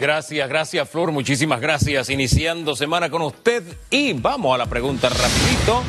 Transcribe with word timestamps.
Gracias, 0.00 0.48
gracias 0.48 0.88
Flor, 0.88 1.12
muchísimas 1.12 1.60
gracias. 1.60 2.08
Iniciando 2.08 2.74
semana 2.74 3.10
con 3.10 3.20
usted 3.20 3.62
y 3.90 4.14
vamos 4.14 4.54
a 4.54 4.56
la 4.56 4.64
pregunta 4.64 5.10
rapidito. 5.10 5.82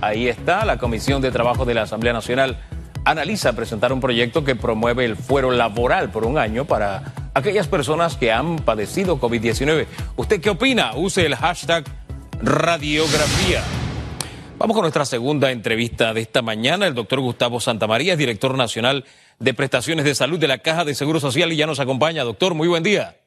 Ahí 0.00 0.26
está, 0.26 0.64
la 0.64 0.78
Comisión 0.78 1.22
de 1.22 1.30
Trabajo 1.30 1.64
de 1.64 1.74
la 1.74 1.82
Asamblea 1.82 2.12
Nacional 2.12 2.58
analiza 3.04 3.52
presentar 3.52 3.92
un 3.92 4.00
proyecto 4.00 4.42
que 4.42 4.56
promueve 4.56 5.04
el 5.04 5.14
fuero 5.14 5.52
laboral 5.52 6.10
por 6.10 6.24
un 6.24 6.38
año 6.38 6.64
para 6.64 7.30
aquellas 7.34 7.68
personas 7.68 8.16
que 8.16 8.32
han 8.32 8.56
padecido 8.56 9.20
COVID-19. 9.20 9.86
¿Usted 10.16 10.40
qué 10.40 10.50
opina? 10.50 10.96
Use 10.96 11.24
el 11.24 11.36
hashtag 11.36 11.84
radiografía. 12.42 13.62
Vamos 14.58 14.74
con 14.74 14.82
nuestra 14.82 15.04
segunda 15.04 15.52
entrevista 15.52 16.12
de 16.12 16.22
esta 16.22 16.42
mañana. 16.42 16.88
El 16.88 16.94
doctor 16.94 17.20
Gustavo 17.20 17.60
Santamaría 17.60 18.16
director 18.16 18.56
nacional 18.56 19.04
de 19.38 19.54
prestaciones 19.54 20.04
de 20.04 20.16
salud 20.16 20.40
de 20.40 20.48
la 20.48 20.58
Caja 20.58 20.84
de 20.84 20.96
Seguro 20.96 21.20
Social 21.20 21.52
y 21.52 21.56
ya 21.56 21.68
nos 21.68 21.78
acompaña. 21.78 22.24
Doctor, 22.24 22.54
muy 22.54 22.66
buen 22.66 22.82
día. 22.82 23.21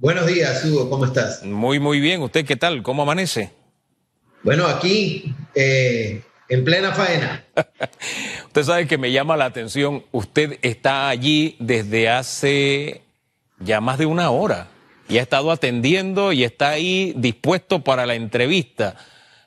Buenos 0.00 0.26
días, 0.26 0.64
Hugo, 0.64 0.88
¿cómo 0.88 1.04
estás? 1.04 1.44
Muy, 1.44 1.78
muy 1.78 2.00
bien. 2.00 2.22
¿Usted 2.22 2.46
qué 2.46 2.56
tal? 2.56 2.82
¿Cómo 2.82 3.02
amanece? 3.02 3.50
Bueno, 4.42 4.66
aquí 4.66 5.34
eh, 5.54 6.22
en 6.48 6.64
plena 6.64 6.92
faena. 6.92 7.44
usted 8.46 8.62
sabe 8.62 8.86
que 8.86 8.96
me 8.96 9.12
llama 9.12 9.36
la 9.36 9.44
atención, 9.44 10.06
usted 10.10 10.58
está 10.62 11.10
allí 11.10 11.54
desde 11.58 12.08
hace 12.08 13.02
ya 13.58 13.82
más 13.82 13.98
de 13.98 14.06
una 14.06 14.30
hora 14.30 14.68
y 15.06 15.18
ha 15.18 15.22
estado 15.22 15.52
atendiendo 15.52 16.32
y 16.32 16.44
está 16.44 16.70
ahí 16.70 17.12
dispuesto 17.18 17.84
para 17.84 18.06
la 18.06 18.14
entrevista. 18.14 18.96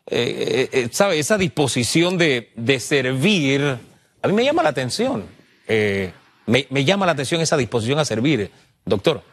Eh, 0.05 0.69
eh, 0.71 0.89
¿Sabe? 0.91 1.17
Esa 1.17 1.39
disposición 1.39 2.19
de, 2.19 2.79
servir, 2.79 3.79
a 4.21 4.27
mí 4.27 4.33
me 4.33 4.43
llama 4.43 4.61
la 4.61 4.69
atención. 4.69 5.25
me, 5.67 6.67
me 6.69 6.85
llama 6.85 7.07
la 7.07 7.13
atención 7.13 7.41
esa 7.41 7.57
disposición 7.57 7.97
a 7.97 8.05
servir, 8.05 8.51
doctor. 8.85 9.32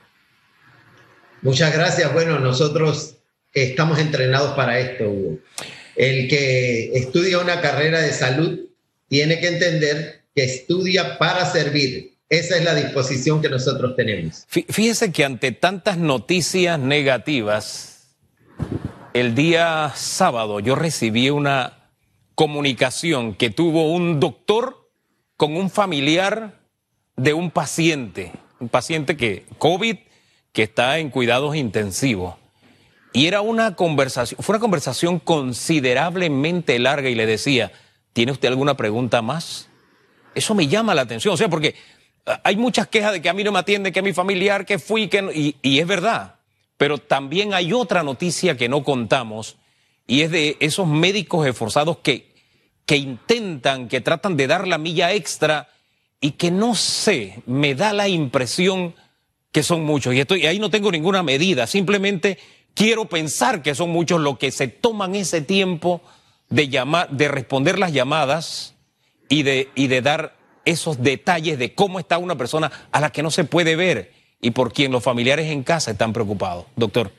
Muchas 1.43 1.73
gracias. 1.73 2.13
Bueno, 2.13 2.39
nosotros 2.39 3.17
estamos 3.53 3.99
entrenados 3.99 4.55
para 4.55 4.79
esto, 4.79 5.09
Hugo. 5.09 5.39
El 5.97 6.29
que 6.29 6.93
estudia 6.95 7.39
una 7.39 7.61
carrera 7.61 8.01
de 8.01 8.13
salud 8.13 8.61
tiene 9.09 9.41
que 9.41 9.49
entender 9.49 10.23
que 10.35 10.45
estudia 10.45 11.19
para 11.19 11.45
servir. 11.47 12.19
Esa 12.29 12.57
es 12.57 12.65
la 12.65 12.75
disposición 12.75 13.43
que 13.43 13.49
nosotros 13.49 13.97
tenemos. 13.97 14.47
Fíjese 14.49 15.11
que 15.11 15.25
ante 15.25 15.51
tantas 15.51 15.99
noticias 15.99 16.79
negativas, 16.79 18.15
el 19.15 19.35
día 19.35 19.93
sábado 19.97 20.61
yo 20.61 20.77
recibí 20.77 21.31
una 21.31 21.91
comunicación 22.37 23.35
que 23.35 23.51
tuvo 23.51 23.93
un 23.93 24.21
doctor 24.21 24.89
con 25.37 25.57
un 25.57 25.71
familiar 25.71 26.61
de 27.17 27.35
un 27.35 27.51
paciente, 27.51 28.31
un 28.61 28.69
paciente 28.69 29.17
que 29.17 29.45
COVID 29.59 29.97
que 30.53 30.65
está 30.65 30.99
en 30.99 31.11
cuidados 31.11 31.57
intensivos. 31.57 32.35
Y 33.13 33.27
era 33.27 33.41
una 33.41 33.75
conversación, 33.75 34.43
fue 34.43 34.55
una 34.55 34.61
conversación 34.61 35.19
considerablemente 35.19 36.79
larga 36.79 37.09
y 37.09 37.15
le 37.15 37.27
decía, 37.27 37.73
¿tiene 38.13 38.33
usted 38.33 38.49
alguna 38.49 38.77
pregunta 38.77 39.21
más? 39.23 39.69
Eso 40.35 40.55
me 40.55 40.69
llama 40.69 40.95
la 40.95 41.03
atención, 41.03 41.35
o 41.35 41.37
sea, 41.37 41.49
porque 41.49 41.75
ah, 42.27 42.41
hay 42.45 42.57
muchas 42.57 42.87
quejas 42.87 43.13
de 43.13 43.23
que 43.23 43.29
a 43.29 43.33
mí 43.33 43.43
no 43.43 43.53
me 43.53 43.59
atiende, 43.59 43.91
que 43.91 43.99
a 43.99 44.03
mi 44.03 44.13
familiar, 44.13 44.65
que 44.65 44.79
fui, 44.79 45.09
que 45.09 45.19
y, 45.35 45.57
y 45.63 45.81
es 45.81 45.87
verdad. 45.87 46.37
Pero 46.77 46.99
también 46.99 47.53
hay 47.53 47.73
otra 47.73 48.03
noticia 48.03 48.57
que 48.57 48.69
no 48.69 48.85
contamos 48.85 49.57
y 50.07 50.23
es 50.23 50.31
de 50.31 50.57
esos 50.61 50.87
médicos 50.87 51.47
esforzados 51.47 51.99
que, 51.99 52.33
que 52.87 52.97
intentan, 52.97 53.89
que 53.89 54.01
tratan 54.01 54.37
de 54.37 54.47
dar 54.47 54.67
la 54.67 54.79
milla 54.79 55.13
extra 55.13 55.69
y 56.21 56.33
que 56.33 56.51
no 56.51 56.75
sé, 56.75 57.43
me 57.47 57.75
da 57.75 57.93
la 57.93 58.09
impresión 58.09 58.95
que 59.53 59.63
son 59.63 59.85
muchos. 59.85 60.15
Y, 60.15 60.21
estoy, 60.21 60.47
ahí 60.47 60.59
no 60.59 60.71
tengo 60.71 60.91
ninguna 60.91 61.23
medida, 61.23 61.67
simplemente 61.67 62.39
quiero 62.75 63.07
pensar 63.07 63.63
que 63.63 63.75
son 63.75 63.91
muchos 63.91 64.21
los 64.21 64.39
que 64.39 64.51
se 64.51 64.69
toman 64.69 65.15
ese 65.15 65.41
tiempo 65.41 66.03
de, 66.49 66.69
llamar, 66.69 67.11
de 67.11 67.29
responder 67.29 67.79
las 67.79 67.93
llamadas 67.93 68.75
y 69.29 69.43
de, 69.43 69.69
y 69.75 69.89
de 69.89 70.03
dar 70.03 70.37
esos 70.65 71.03
detalles 71.03 71.59
de 71.59 71.75
cómo 71.75 71.99
está 71.99 72.19
una 72.19 72.37
persona 72.37 72.71
a 72.93 73.01
la 73.01 73.11
que 73.11 73.23
no 73.23 73.31
se 73.31 73.45
puede 73.45 73.77
ver 73.77 74.13
y 74.41 74.51
por 74.53 74.73
quien 74.73 74.93
los 74.93 75.03
familiares 75.03 75.47
en 75.47 75.63
casa 75.63 75.93
están 75.93 76.13
preocupados. 76.13 76.67
Doctor. 76.77 77.13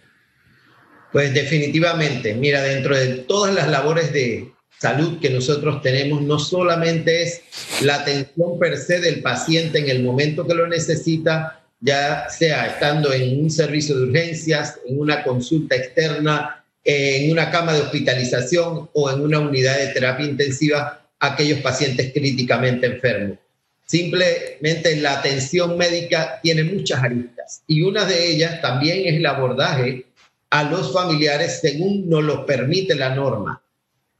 Pues 1.11 1.33
definitivamente, 1.33 2.33
mira, 2.33 2.61
dentro 2.61 2.97
de 2.97 3.17
todas 3.17 3.53
las 3.53 3.67
labores 3.67 4.13
de 4.13 4.51
salud 4.79 5.19
que 5.19 5.29
nosotros 5.29 5.81
tenemos, 5.81 6.21
no 6.21 6.39
solamente 6.39 7.23
es 7.23 7.41
la 7.81 7.95
atención 7.95 8.57
per 8.59 8.77
se 8.77 8.99
del 8.99 9.21
paciente 9.21 9.79
en 9.79 9.89
el 9.89 10.03
momento 10.03 10.47
que 10.47 10.55
lo 10.55 10.67
necesita, 10.67 11.60
ya 11.81 12.29
sea 12.29 12.67
estando 12.67 13.11
en 13.11 13.43
un 13.43 13.49
servicio 13.49 13.97
de 13.97 14.03
urgencias, 14.03 14.79
en 14.87 14.99
una 14.99 15.23
consulta 15.23 15.75
externa, 15.75 16.63
en 16.83 17.31
una 17.31 17.49
cama 17.49 17.73
de 17.73 17.81
hospitalización 17.81 18.89
o 18.93 19.11
en 19.11 19.21
una 19.21 19.39
unidad 19.39 19.77
de 19.77 19.87
terapia 19.87 20.25
intensiva, 20.25 21.01
aquellos 21.19 21.59
pacientes 21.59 22.13
críticamente 22.13 22.85
enfermos. 22.87 23.37
Simplemente 23.85 24.95
la 24.97 25.19
atención 25.19 25.77
médica 25.77 26.39
tiene 26.41 26.63
muchas 26.63 27.03
aristas 27.03 27.63
y 27.67 27.81
una 27.81 28.05
de 28.05 28.31
ellas 28.31 28.61
también 28.61 29.05
es 29.05 29.15
el 29.15 29.25
abordaje 29.25 30.05
a 30.49 30.63
los 30.63 30.93
familiares 30.93 31.59
según 31.61 32.07
nos 32.09 32.23
lo 32.23 32.45
permite 32.45 32.95
la 32.95 33.13
norma. 33.13 33.61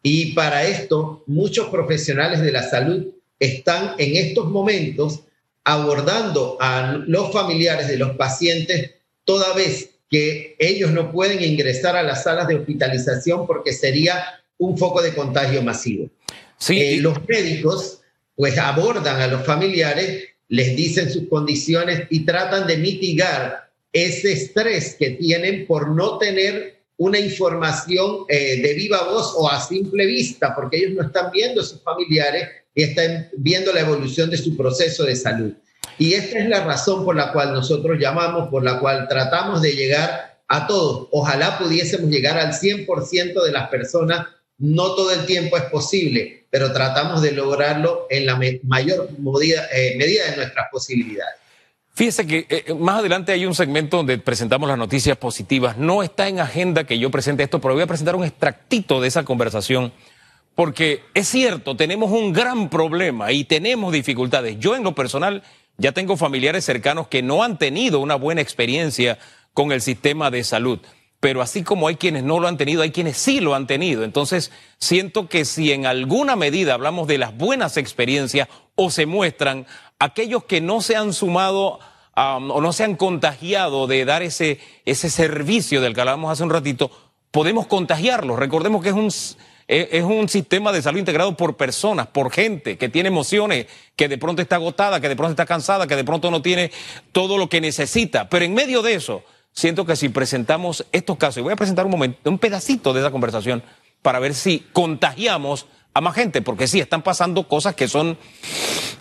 Y 0.04 0.34
para 0.34 0.66
esto, 0.66 1.24
muchos 1.28 1.70
profesionales 1.70 2.42
de 2.42 2.52
la 2.52 2.64
salud 2.64 3.08
están 3.40 3.94
en 3.98 4.16
estos 4.16 4.50
momentos 4.50 5.22
abordando 5.64 6.58
a 6.60 7.04
los 7.08 7.32
familiares 7.32 7.88
de 7.88 7.98
los 7.98 8.16
pacientes 8.18 8.92
toda 9.26 9.54
vez 9.54 9.92
que 10.10 10.56
ellos 10.60 10.92
no 10.92 11.12
pueden 11.12 11.44
ingresar 11.44 11.96
a 11.96 12.04
las 12.04 12.24
salas 12.24 12.48
de 12.48 12.56
hospitalización 12.56 13.48
porque 13.48 13.72
sería 13.72 14.24
un 14.58 14.78
foco 14.78 15.02
de 15.02 15.14
contagio 15.14 15.62
masivo. 15.62 16.10
Sí. 16.58 16.80
Eh, 16.80 16.98
los 16.98 17.18
médicos 17.28 18.02
pues 18.36 18.58
abordan 18.58 19.22
a 19.22 19.28
los 19.28 19.46
familiares, 19.46 20.24
les 20.48 20.76
dicen 20.76 21.12
sus 21.12 21.28
condiciones 21.28 22.08
y 22.10 22.26
tratan 22.26 22.68
de 22.68 22.78
mitigar 22.78 23.72
ese 23.94 24.34
estrés 24.34 24.96
que 24.98 25.12
tienen 25.12 25.66
por 25.68 25.90
no 25.90 26.18
tener 26.18 26.82
una 26.98 27.20
información 27.20 28.26
eh, 28.28 28.62
de 28.62 28.74
viva 28.74 29.04
voz 29.04 29.34
o 29.36 29.50
a 29.50 29.60
simple 29.60 30.06
vista, 30.06 30.54
porque 30.56 30.78
ellos 30.78 30.94
no 30.94 31.04
están 31.04 31.32
viendo 31.32 31.62
a 31.62 31.64
sus 31.64 31.82
familiares 31.82 32.48
y 32.74 32.84
están 32.84 33.30
viendo 33.38 33.74
la 33.74 33.82
evolución 33.82 34.30
de 34.30 34.38
su 34.38 34.56
proceso 34.56 35.04
de 35.04 35.16
salud. 35.16 35.54
Y 35.98 36.14
esta 36.14 36.40
es 36.40 36.50
la 36.50 36.64
razón 36.64 37.06
por 37.06 37.16
la 37.16 37.32
cual 37.32 37.54
nosotros 37.54 37.98
llamamos, 38.00 38.50
por 38.50 38.64
la 38.64 38.80
cual 38.80 39.08
tratamos 39.08 39.62
de 39.62 39.76
llegar 39.76 40.40
a 40.48 40.68
todos. 40.68 41.08
Ojalá 41.12 41.58
pudiésemos 41.58 42.10
llegar 42.10 42.38
al 42.38 42.54
100% 42.54 43.44
de 43.44 43.52
las 43.52 43.70
personas. 43.70 44.28
No 44.58 44.96
todo 44.96 45.12
el 45.12 45.26
tiempo 45.26 45.58
es 45.58 45.64
posible, 45.64 46.46
pero 46.50 46.72
tratamos 46.72 47.22
de 47.22 47.32
lograrlo 47.32 48.08
en 48.10 48.26
la 48.26 48.40
mayor 48.64 49.10
medida, 49.18 49.68
eh, 49.74 49.96
medida 49.98 50.30
de 50.30 50.38
nuestras 50.38 50.68
posibilidades. 50.72 51.36
Fíjese 51.94 52.26
que 52.26 52.40
eh, 52.50 52.64
eh, 52.68 52.74
más 52.74 53.00
adelante 53.00 53.32
hay 53.32 53.46
un 53.46 53.54
segmento 53.54 53.98
donde 53.98 54.18
presentamos 54.18 54.68
las 54.70 54.78
noticias 54.78 55.18
positivas. 55.18 55.78
No 55.78 56.04
está 56.04 56.28
en 56.28 56.40
agenda 56.40 56.86
que 56.86 56.98
yo 56.98 57.12
presente 57.12 57.44
esto, 57.44 57.60
pero 57.60 57.74
voy 57.74 57.84
a 57.84 57.88
presentar 57.88 58.16
un 58.16 58.24
extractito 58.24 59.02
de 59.02 59.08
esa 59.08 59.24
conversación 59.24 59.92
porque 60.56 61.04
es 61.14 61.28
cierto, 61.28 61.76
tenemos 61.76 62.12
un 62.12 62.34
gran 62.34 62.70
problema 62.70 63.32
y 63.32 63.46
tenemos 63.46 63.94
dificultades. 63.94 64.60
Yo 64.60 64.76
en 64.76 64.84
lo 64.84 64.94
personal 64.94 65.44
ya 65.78 65.92
tengo 65.92 66.18
familiares 66.18 66.66
cercanos 66.66 67.08
que 67.08 67.24
no 67.24 67.44
han 67.44 67.58
tenido 67.58 68.00
una 68.00 68.16
buena 68.16 68.42
experiencia 68.42 69.18
con 69.54 69.72
el 69.72 69.82
sistema 69.82 70.30
de 70.30 70.44
salud. 70.44 70.80
Pero 71.20 71.42
así 71.42 71.64
como 71.64 71.88
hay 71.88 71.96
quienes 71.96 72.24
no 72.24 72.40
lo 72.40 72.48
han 72.48 72.58
tenido, 72.58 72.82
hay 72.82 72.92
quienes 72.92 73.16
sí 73.16 73.40
lo 73.40 73.54
han 73.54 73.68
tenido. 73.68 74.04
Entonces, 74.04 74.52
siento 74.80 75.30
que 75.30 75.46
si 75.46 75.72
en 75.72 75.86
alguna 75.86 76.36
medida 76.36 76.74
hablamos 76.74 77.08
de 77.08 77.20
las 77.20 77.38
buenas 77.38 77.78
experiencias 77.78 78.48
o 78.76 78.90
se 78.90 79.06
muestran 79.06 79.68
aquellos 80.00 80.44
que 80.46 80.62
no 80.62 80.82
se 80.82 80.96
han 80.96 81.14
sumado 81.14 81.80
o 82.16 82.62
no 82.62 82.74
se 82.74 82.84
han 82.84 82.96
contagiado 82.96 83.88
de 83.88 84.04
dar 84.04 84.22
ese, 84.22 84.60
ese 84.86 85.10
servicio 85.10 85.80
del 85.80 85.94
que 85.94 86.02
hablábamos 86.02 86.32
hace 86.32 86.44
un 86.44 86.50
ratito, 86.50 86.92
podemos 87.32 87.68
contagiarlos. 87.68 88.38
Recordemos 88.38 88.84
que 88.84 88.90
es 88.90 88.96
un 88.96 89.12
es 89.72 90.04
un 90.04 90.28
sistema 90.28 90.74
de 90.74 90.82
salud 90.82 91.00
integrado 91.00 91.38
por 91.38 91.56
personas, 91.56 92.08
por 92.08 92.30
gente 92.30 92.78
que 92.78 92.90
tiene 92.90 93.08
emociones, 93.08 93.68
que 93.96 94.10
de 94.10 94.18
pronto 94.18 94.42
está 94.42 94.58
agotada, 94.58 95.00
que 95.00 95.08
de 95.08 95.16
pronto 95.16 95.32
está 95.32 95.46
cansada, 95.46 95.88
que 95.88 95.96
de 95.96 96.04
pronto 96.04 96.30
no 96.30 96.42
tiene 96.42 96.72
todo 97.14 97.38
lo 97.38 97.48
que 97.48 97.62
necesita. 97.62 98.28
Pero 98.30 98.44
en 98.44 98.54
medio 98.54 98.82
de 98.82 98.96
eso, 98.96 99.24
siento 99.54 99.86
que 99.86 99.96
si 99.96 100.10
presentamos 100.10 100.86
estos 100.92 101.18
casos, 101.18 101.38
y 101.38 101.42
voy 101.42 101.54
a 101.54 101.56
presentar 101.56 101.86
un 101.86 101.92
momento, 101.92 102.30
un 102.30 102.38
pedacito 102.38 102.92
de 102.92 103.00
esa 103.00 103.12
conversación 103.12 103.64
para 104.02 104.20
ver 104.20 104.34
si 104.34 104.60
contagiamos 104.74 105.68
a 105.94 106.02
más 106.02 106.16
gente, 106.16 106.42
porque 106.42 106.68
sí, 106.68 106.82
están 106.82 107.02
pasando 107.02 107.48
cosas 107.48 107.74
que 107.74 107.88
son, 107.88 108.18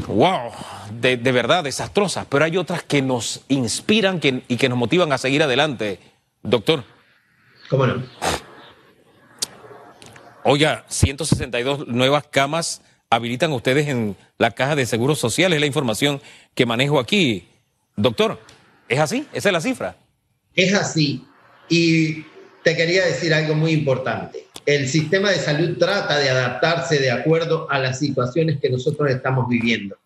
wow, 0.07 0.53
de, 0.93 1.17
verdad 1.17 1.65
desastrosas, 1.65 2.27
pero 2.29 2.45
hay 2.45 2.57
otras 2.57 2.85
que 2.85 3.03
nos 3.03 3.43
inspiran 3.49 4.21
y 4.23 4.57
que 4.57 4.69
nos 4.69 4.79
motivan 4.79 5.13
a 5.13 5.19
seguir 5.19 5.43
adelante. 5.43 5.99
Doctor. 6.45 6.85
¿Cómo 7.69 7.87
no? 7.87 8.05
Oiga, 10.43 10.85
162 10.89 11.87
nuevas 11.89 12.25
camas 12.31 12.81
habilitan 13.11 13.53
ustedes 13.53 13.89
en 13.89 14.17
la 14.39 14.53
caja 14.53 14.75
de 14.75 14.87
seguros 14.87 15.19
sociales, 15.19 15.57
es 15.57 15.61
la 15.61 15.67
información 15.67 16.21
que 16.55 16.65
manejo 16.65 16.99
aquí. 16.99 17.47
Doctor, 17.97 18.41
¿es 18.89 18.99
así? 19.01 19.27
¿Esa 19.33 19.51
es 19.51 19.53
la 19.53 19.61
cifra? 19.61 19.97
Es 20.55 20.73
así. 20.73 21.25
Y 21.69 22.25
te 22.63 22.75
quería 22.75 23.05
decir 23.05 23.35
algo 23.35 23.55
muy 23.55 23.73
importante. 23.73 24.47
El 24.65 24.89
sistema 24.89 25.31
de 25.31 25.37
salud 25.37 25.77
trata 25.79 26.19
de 26.19 26.31
adaptarse 26.31 26.99
de 26.99 27.11
acuerdo 27.11 27.71
a 27.71 27.79
las 27.79 27.99
situaciones 27.99 28.61
que 28.61 28.71
nosotros 28.71 29.11
estamos 29.11 29.49
viviendo. 29.49 29.97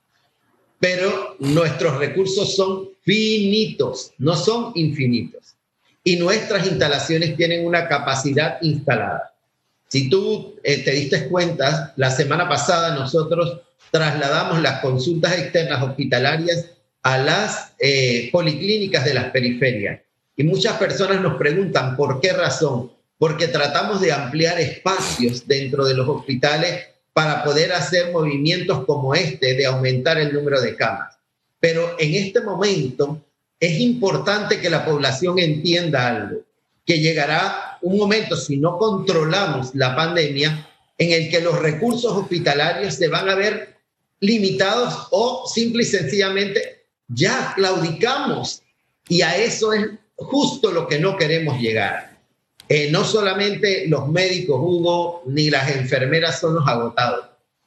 Pero 0.81 1.37
nuestros 1.39 1.99
recursos 1.99 2.57
son 2.57 2.89
finitos, 3.03 4.13
no 4.19 4.35
son 4.35 4.73
infinitos. 4.75 5.55
Y 6.03 6.17
nuestras 6.17 6.67
instalaciones 6.67 7.37
tienen 7.37 7.67
una 7.67 7.87
capacidad 7.87 8.59
instalada. 8.63 9.34
Si 9.89 10.09
tú 10.09 10.57
eh, 10.63 10.79
te 10.85 10.91
diste 10.93 11.29
cuenta, 11.29 11.93
la 11.97 12.11
semana 12.11 12.49
pasada 12.49 12.95
nosotros 12.95 13.61
trasladamos 13.91 14.61
las 14.61 14.81
consultas 14.81 15.39
externas 15.39 15.83
hospitalarias 15.83 16.67
a 17.03 17.19
las 17.19 17.75
eh, 17.79 18.31
policlínicas 18.33 19.05
de 19.05 19.15
las 19.15 19.31
periferias. 19.31 20.01
Y 20.37 20.45
muchas 20.45 20.77
personas 20.79 21.21
nos 21.21 21.37
preguntan 21.37 21.97
por 21.97 22.21
qué 22.21 22.33
razón. 22.33 22.91
Porque 23.17 23.47
tratamos 23.47 24.01
de 24.01 24.13
ampliar 24.13 24.61
espacios 24.61 25.47
dentro 25.47 25.85
de 25.85 25.95
los 25.95 26.09
hospitales 26.09 26.87
para 27.13 27.45
poder 27.45 27.73
hacer 27.73 28.11
movimientos 28.13 28.85
como 28.85 29.15
este 29.15 29.55
de 29.55 29.67
aumentar 29.67 30.19
el 30.19 30.35
número 30.35 30.61
de 30.61 30.75
camas. 30.75 31.17
Pero 31.61 31.95
en 31.99 32.15
este 32.15 32.41
momento 32.41 33.25
es 33.61 33.81
importante 33.81 34.61
que 34.61 34.69
la 34.69 34.85
población 34.85 35.39
entienda 35.39 36.09
algo, 36.09 36.43
que 36.85 37.01
llegará 37.01 37.79
un 37.83 37.97
momento, 37.99 38.37
si 38.37 38.57
no 38.57 38.79
controlamos 38.79 39.75
la 39.75 39.97
pandemia, 39.97 40.69
en 40.99 41.13
el 41.13 41.31
que 41.31 41.41
los 41.41 41.59
recursos 41.59 42.13
hospitalarios 42.13 42.95
se 42.95 43.09
van 43.09 43.29
a 43.29 43.35
ver 43.35 43.77
limitados 44.21 45.09
o 45.11 45.47
simple 45.47 45.83
y 45.83 45.87
sencillamente 45.87 46.87
ya 47.09 47.53
claudicamos. 47.55 48.63
Y 49.09 49.23
a 49.23 49.37
eso 49.37 49.73
es 49.73 49.87
justo 50.17 50.71
lo 50.71 50.87
que 50.87 50.99
no 50.99 51.17
queremos 51.17 51.59
llegar. 51.61 52.19
Eh, 52.69 52.91
no 52.91 53.05
solamente 53.05 53.87
los 53.89 54.09
médicos, 54.09 54.59
Hugo, 54.59 55.23
ni 55.27 55.51
las 55.51 55.71
enfermeras 55.71 56.41
son 56.41 56.55
los 56.55 56.67
agotados. 56.67 57.27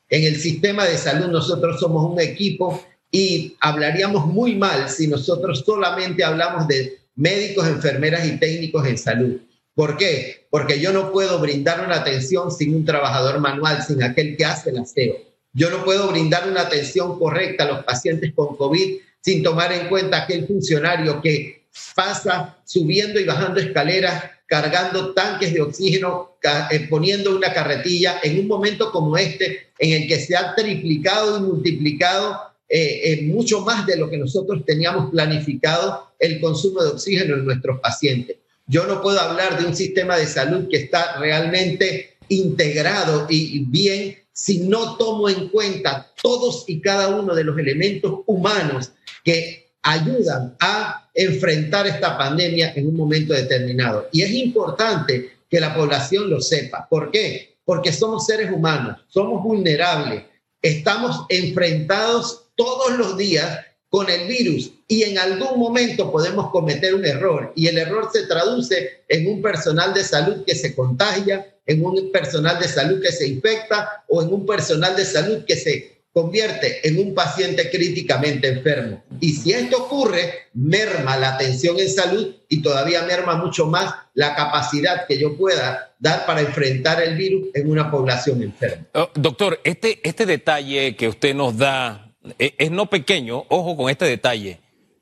En 0.09 0.23
el 0.23 0.39
sistema 0.39 0.85
de 0.85 0.97
salud 0.97 1.27
nosotros 1.27 1.79
somos 1.79 2.11
un 2.11 2.19
equipo 2.19 2.83
y 3.11 3.55
hablaríamos 3.59 4.25
muy 4.25 4.55
mal 4.55 4.89
si 4.89 5.07
nosotros 5.07 5.63
solamente 5.65 6.23
hablamos 6.23 6.67
de 6.67 6.99
médicos, 7.17 7.67
enfermeras 7.67 8.25
y 8.25 8.37
técnicos 8.39 8.87
en 8.87 8.97
salud. 8.97 9.41
¿Por 9.75 9.97
qué? 9.97 10.47
Porque 10.49 10.79
yo 10.79 10.93
no 10.93 11.11
puedo 11.11 11.39
brindar 11.39 11.85
una 11.85 11.97
atención 11.97 12.51
sin 12.51 12.73
un 12.73 12.85
trabajador 12.85 13.39
manual, 13.39 13.83
sin 13.83 14.01
aquel 14.01 14.37
que 14.37 14.45
hace 14.45 14.69
el 14.69 14.79
aseo. 14.79 15.17
Yo 15.53 15.69
no 15.69 15.83
puedo 15.83 16.07
brindar 16.07 16.47
una 16.47 16.61
atención 16.61 17.19
correcta 17.19 17.63
a 17.63 17.67
los 17.67 17.83
pacientes 17.83 18.31
con 18.33 18.55
COVID 18.55 18.97
sin 19.21 19.43
tomar 19.43 19.71
en 19.73 19.89
cuenta 19.89 20.23
aquel 20.23 20.47
funcionario 20.47 21.21
que 21.21 21.67
pasa 21.95 22.57
subiendo 22.65 23.19
y 23.19 23.25
bajando 23.25 23.59
escaleras, 23.59 24.23
cargando 24.45 25.13
tanques 25.13 25.53
de 25.53 25.61
oxígeno, 25.61 26.37
eh, 26.71 26.87
poniendo 26.89 27.35
una 27.35 27.53
carretilla 27.53 28.19
en 28.23 28.39
un 28.39 28.47
momento 28.47 28.91
como 28.91 29.17
este, 29.17 29.71
en 29.79 30.01
el 30.01 30.07
que 30.07 30.19
se 30.19 30.35
ha 30.35 30.55
triplicado 30.55 31.37
y 31.37 31.41
multiplicado 31.41 32.39
eh, 32.69 33.01
eh, 33.03 33.21
mucho 33.23 33.61
más 33.61 33.85
de 33.85 33.97
lo 33.97 34.09
que 34.09 34.17
nosotros 34.17 34.63
teníamos 34.65 35.11
planificado 35.11 36.11
el 36.19 36.39
consumo 36.41 36.83
de 36.83 36.89
oxígeno 36.89 37.35
en 37.35 37.45
nuestros 37.45 37.79
pacientes. 37.79 38.37
Yo 38.65 38.85
no 38.85 39.01
puedo 39.01 39.19
hablar 39.19 39.59
de 39.59 39.65
un 39.65 39.75
sistema 39.75 40.17
de 40.17 40.25
salud 40.25 40.67
que 40.69 40.77
está 40.77 41.17
realmente 41.17 42.17
integrado 42.27 43.25
y 43.29 43.59
bien 43.65 44.17
si 44.33 44.59
no 44.59 44.97
tomo 44.97 45.29
en 45.29 45.47
cuenta 45.49 46.11
todos 46.21 46.65
y 46.67 46.79
cada 46.79 47.07
uno 47.07 47.33
de 47.33 47.43
los 47.43 47.57
elementos 47.57 48.19
humanos 48.27 48.91
que 49.23 49.71
ayudan 49.81 50.55
a 50.59 51.09
enfrentar 51.13 51.87
esta 51.87 52.17
pandemia 52.17 52.73
en 52.75 52.87
un 52.87 52.95
momento 52.95 53.33
determinado. 53.33 54.07
Y 54.11 54.21
es 54.21 54.31
importante 54.31 55.37
que 55.49 55.59
la 55.59 55.73
población 55.73 56.29
lo 56.29 56.39
sepa. 56.41 56.87
¿Por 56.87 57.09
qué? 57.09 57.57
Porque 57.65 57.91
somos 57.91 58.25
seres 58.25 58.51
humanos, 58.51 58.97
somos 59.07 59.43
vulnerables, 59.43 60.23
estamos 60.61 61.25
enfrentados 61.29 62.46
todos 62.57 62.97
los 62.97 63.15
días 63.15 63.59
con 63.89 64.09
el 64.09 64.27
virus 64.27 64.71
y 64.87 65.03
en 65.03 65.17
algún 65.17 65.57
momento 65.57 66.11
podemos 66.11 66.49
cometer 66.51 66.93
un 66.93 67.05
error 67.05 67.53
y 67.55 67.67
el 67.67 67.77
error 67.77 68.09
se 68.11 68.27
traduce 68.27 69.03
en 69.07 69.27
un 69.27 69.41
personal 69.41 69.93
de 69.93 70.03
salud 70.03 70.43
que 70.45 70.55
se 70.55 70.75
contagia, 70.75 71.55
en 71.65 71.85
un 71.85 72.11
personal 72.11 72.59
de 72.59 72.67
salud 72.67 73.01
que 73.01 73.13
se 73.13 73.27
infecta 73.27 74.03
o 74.09 74.21
en 74.21 74.33
un 74.33 74.45
personal 74.45 74.95
de 74.95 75.05
salud 75.05 75.45
que 75.45 75.55
se 75.55 75.97
convierte 76.11 76.87
en 76.87 76.97
un 76.97 77.13
paciente 77.13 77.69
críticamente 77.69 78.47
enfermo. 78.47 79.03
Y 79.19 79.33
si 79.33 79.51
esto 79.51 79.83
ocurre, 79.83 80.47
merma 80.53 81.15
la 81.15 81.35
atención 81.35 81.79
en 81.79 81.89
salud 81.89 82.35
y 82.49 82.63
todavía 82.63 83.03
merma 83.03 83.35
mucho 83.35 83.67
más 83.67 83.93
la 84.15 84.35
capacidad 84.35 85.05
que 85.05 85.19
yo 85.19 85.37
pueda 85.37 85.93
dar 85.99 86.25
para 86.25 86.41
enfrentar 86.41 87.03
el 87.03 87.15
virus 87.15 87.49
en 87.53 87.69
una 87.69 87.91
población 87.91 88.41
enferma. 88.41 88.87
Oh, 88.95 89.09
doctor, 89.13 89.59
este, 89.63 89.99
este 90.03 90.25
detalle 90.25 90.95
que 90.95 91.07
usted 91.07 91.35
nos 91.35 91.55
da 91.55 92.06
eh, 92.39 92.55
es, 92.57 92.71
no 92.71 92.87
pequeño, 92.87 93.45
ojo 93.49 93.75
con 93.75 93.89
este 93.89 94.05
detalle, 94.05 94.59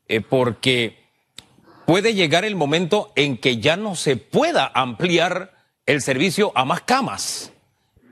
eh, 0.08 0.22
porque 0.22 1.06
puede 1.86 2.14
llegar 2.14 2.46
el 2.46 2.56
momento 2.56 3.12
en 3.16 3.38
que 3.38 3.58
ya 3.58 3.78
no 3.78 3.96
se 3.96 4.18
pueda 4.18 4.72
ampliar 4.74 5.54
el 5.86 6.02
servicio 6.02 6.52
a 6.56 6.66
más 6.66 6.82
camas. 6.82 7.52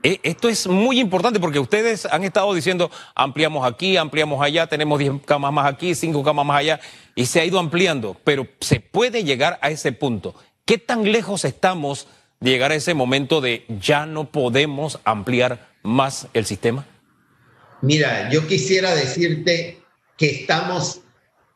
Eh, 0.02 0.20
esto 0.22 0.50
es 0.50 0.66
muy 0.66 1.00
importante 1.00 1.40
porque 1.40 1.58
ustedes 1.58 2.04
han 2.04 2.24
estado 2.24 2.52
diciendo 2.52 2.90
ampliamos 3.14 3.66
aquí, 3.66 3.96
ampliamos 3.96 4.42
allá, 4.42 4.66
tenemos 4.66 4.98
10 4.98 5.22
camas 5.24 5.52
más 5.52 5.66
aquí, 5.66 5.94
5 5.94 6.22
camas 6.22 6.44
más 6.44 6.60
allá 6.60 6.80
y 7.14 7.26
se 7.26 7.40
ha 7.40 7.44
ido 7.44 7.58
ampliando, 7.58 8.16
pero 8.22 8.46
se 8.60 8.80
puede 8.80 9.24
llegar 9.24 9.58
a 9.62 9.70
ese 9.70 9.92
punto. 9.92 10.34
¿Qué 10.66 10.76
tan 10.76 11.10
lejos 11.10 11.44
estamos 11.44 12.06
de 12.40 12.50
llegar 12.50 12.70
a 12.70 12.74
ese 12.74 12.92
momento 12.92 13.40
de 13.40 13.64
ya 13.80 14.04
no 14.04 14.26
podemos 14.30 15.00
ampliar 15.04 15.68
más 15.82 16.28
el 16.34 16.44
sistema? 16.44 16.84
Mira, 17.84 18.30
yo 18.30 18.46
quisiera 18.46 18.94
decirte 18.94 19.78
que 20.16 20.30
estamos 20.30 21.02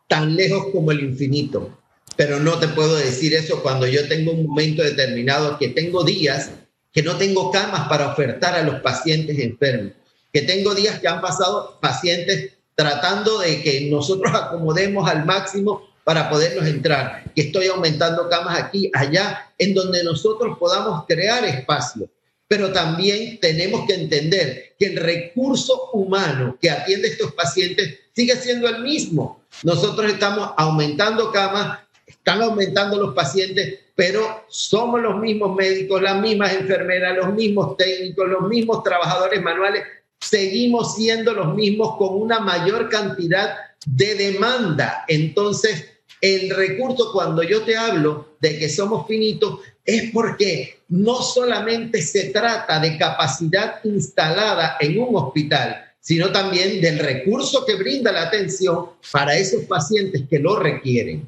tan 0.09 0.37
lejos 0.37 0.67
como 0.73 0.93
el 0.93 1.01
infinito, 1.01 1.79
pero 2.17 2.39
no 2.39 2.59
te 2.59 2.69
puedo 2.69 2.97
decir 2.97 3.33
eso 3.33 3.63
cuando 3.63 3.87
yo 3.87 4.07
tengo 4.09 4.33
un 4.33 4.47
momento 4.47 4.83
determinado 4.83 5.57
que 5.59 5.69
tengo 5.69 6.05
días 6.05 6.51
que 6.93 7.03
no 7.03 7.17
tengo 7.17 7.51
camas 7.51 7.89
para 7.89 8.13
ofertar 8.13 8.55
a 8.55 8.63
los 8.63 8.81
pacientes 8.83 9.39
enfermos, 9.39 9.95
que 10.31 10.43
tengo 10.43 10.75
días 10.75 11.01
que 11.01 11.09
han 11.09 11.23
pasado 11.23 11.79
pacientes 11.81 12.59
tratando 12.75 13.39
de 13.39 13.63
que 13.63 13.89
nosotros 13.91 14.31
acomodemos 14.35 15.09
al 15.09 15.25
máximo 15.25 15.89
para 16.05 16.29
poderlos 16.29 16.67
entrar, 16.67 17.25
que 17.35 17.43
estoy 17.43 17.69
aumentando 17.69 18.29
camas 18.29 18.59
aquí, 18.59 18.91
allá, 18.93 19.51
en 19.57 19.73
donde 19.73 20.05
nosotros 20.05 20.59
podamos 20.59 21.07
crear 21.07 21.43
espacio. 21.47 22.11
Pero 22.49 22.73
también 22.73 23.39
tenemos 23.41 23.87
que 23.87 23.95
entender 23.95 24.75
que 24.79 24.87
el 24.87 24.97
recurso 24.97 25.91
humano 25.93 26.57
que 26.61 26.71
atiende 26.71 27.09
a 27.09 27.11
estos 27.13 27.33
pacientes 27.35 27.99
sigue 28.15 28.35
siendo 28.37 28.69
el 28.69 28.83
mismo. 28.83 29.43
Nosotros 29.63 30.11
estamos 30.11 30.51
aumentando 30.57 31.31
camas, 31.31 31.81
están 32.07 32.43
aumentando 32.43 32.99
los 32.99 33.15
pacientes, 33.15 33.79
pero 33.95 34.45
somos 34.49 35.01
los 35.03 35.19
mismos 35.21 35.55
médicos, 35.55 36.01
las 36.01 36.21
mismas 36.21 36.55
enfermeras, 36.55 37.17
los 37.17 37.35
mismos 37.35 37.77
técnicos, 37.77 38.29
los 38.29 38.49
mismos 38.49 38.83
trabajadores 38.83 39.43
manuales, 39.43 39.83
seguimos 40.21 40.95
siendo 40.95 41.33
los 41.33 41.55
mismos 41.55 41.97
con 41.97 42.21
una 42.21 42.41
mayor 42.41 42.89
cantidad 42.89 43.57
de 43.87 44.15
demanda. 44.15 45.05
Entonces, 45.09 45.87
el 46.21 46.51
recurso, 46.51 47.13
cuando 47.13 47.43
yo 47.43 47.63
te 47.63 47.77
hablo 47.77 48.37
de 48.41 48.59
que 48.59 48.69
somos 48.69 49.07
finitos, 49.07 49.61
es 49.89 50.11
porque 50.13 50.81
no 50.91 51.23
solamente 51.23 52.03
se 52.03 52.25
trata 52.25 52.79
de 52.79 52.99
capacidad 52.99 53.83
instalada 53.85 54.77
en 54.81 55.01
un 55.01 55.17
hospital, 55.17 55.83
sino 55.99 56.31
también 56.31 56.83
del 56.83 56.99
recurso 56.99 57.65
que 57.65 57.75
brinda 57.75 58.13
la 58.13 58.25
atención 58.25 58.91
para 59.11 59.35
esos 59.39 59.65
pacientes 59.65 60.25
que 60.29 60.41
lo 60.41 60.57
requieren. 60.57 61.27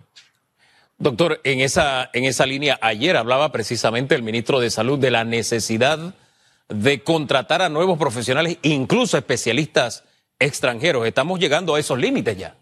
Doctor, 0.98 1.40
en 1.42 1.60
esa, 1.60 2.10
en 2.12 2.24
esa 2.24 2.44
línea, 2.44 2.78
ayer 2.82 3.16
hablaba 3.16 3.50
precisamente 3.50 4.14
el 4.14 4.22
ministro 4.22 4.60
de 4.60 4.68
Salud 4.68 4.98
de 4.98 5.10
la 5.10 5.24
necesidad 5.24 6.14
de 6.68 7.02
contratar 7.02 7.62
a 7.62 7.70
nuevos 7.70 7.98
profesionales, 7.98 8.58
incluso 8.60 9.16
especialistas 9.16 10.04
extranjeros. 10.38 11.06
Estamos 11.06 11.40
llegando 11.40 11.76
a 11.76 11.80
esos 11.80 11.98
límites 11.98 12.36
ya. 12.36 12.56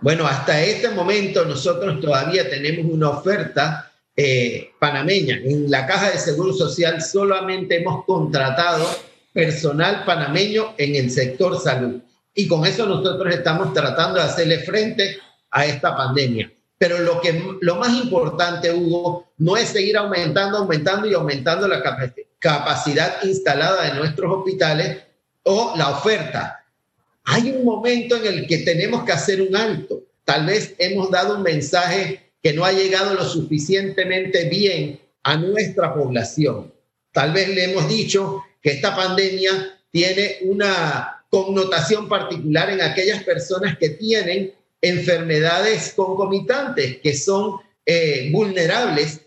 Bueno, 0.00 0.26
hasta 0.26 0.60
este 0.60 0.88
momento 0.90 1.44
nosotros 1.44 2.00
todavía 2.00 2.50
tenemos 2.50 2.92
una 2.92 3.10
oferta 3.10 3.89
eh, 4.22 4.72
panameña. 4.78 5.36
En 5.42 5.70
la 5.70 5.86
Caja 5.86 6.10
de 6.10 6.18
Seguro 6.18 6.52
Social 6.52 7.00
solamente 7.00 7.80
hemos 7.80 8.04
contratado 8.04 8.86
personal 9.32 10.04
panameño 10.04 10.74
en 10.76 10.94
el 10.94 11.10
sector 11.10 11.58
salud. 11.58 12.02
Y 12.34 12.46
con 12.46 12.66
eso 12.66 12.84
nosotros 12.84 13.34
estamos 13.34 13.72
tratando 13.72 14.18
de 14.18 14.26
hacerle 14.26 14.58
frente 14.58 15.16
a 15.50 15.64
esta 15.64 15.96
pandemia. 15.96 16.52
Pero 16.76 16.98
lo, 16.98 17.18
que, 17.22 17.42
lo 17.62 17.76
más 17.76 17.94
importante, 17.94 18.70
Hugo, 18.70 19.32
no 19.38 19.56
es 19.56 19.70
seguir 19.70 19.96
aumentando, 19.96 20.58
aumentando 20.58 21.06
y 21.08 21.14
aumentando 21.14 21.66
la 21.66 21.82
capacidad 22.38 23.22
instalada 23.22 23.84
de 23.84 23.94
nuestros 23.94 24.30
hospitales 24.30 24.98
o 25.44 25.72
la 25.78 25.88
oferta. 25.88 26.62
Hay 27.24 27.52
un 27.52 27.64
momento 27.64 28.16
en 28.16 28.26
el 28.26 28.46
que 28.46 28.58
tenemos 28.58 29.02
que 29.04 29.12
hacer 29.12 29.40
un 29.40 29.56
alto. 29.56 30.02
Tal 30.26 30.44
vez 30.44 30.74
hemos 30.76 31.10
dado 31.10 31.36
un 31.36 31.42
mensaje 31.42 32.29
que 32.42 32.52
no 32.52 32.64
ha 32.64 32.72
llegado 32.72 33.14
lo 33.14 33.24
suficientemente 33.24 34.48
bien 34.48 35.00
a 35.22 35.36
nuestra 35.36 35.94
población. 35.94 36.72
Tal 37.12 37.32
vez 37.32 37.48
le 37.48 37.64
hemos 37.64 37.88
dicho 37.88 38.42
que 38.62 38.70
esta 38.70 38.94
pandemia 38.94 39.78
tiene 39.90 40.38
una 40.42 41.24
connotación 41.28 42.08
particular 42.08 42.70
en 42.70 42.80
aquellas 42.80 43.22
personas 43.22 43.76
que 43.78 43.90
tienen 43.90 44.52
enfermedades 44.80 45.92
concomitantes, 45.94 46.98
que 46.98 47.14
son 47.14 47.56
eh, 47.84 48.30
vulnerables 48.32 49.20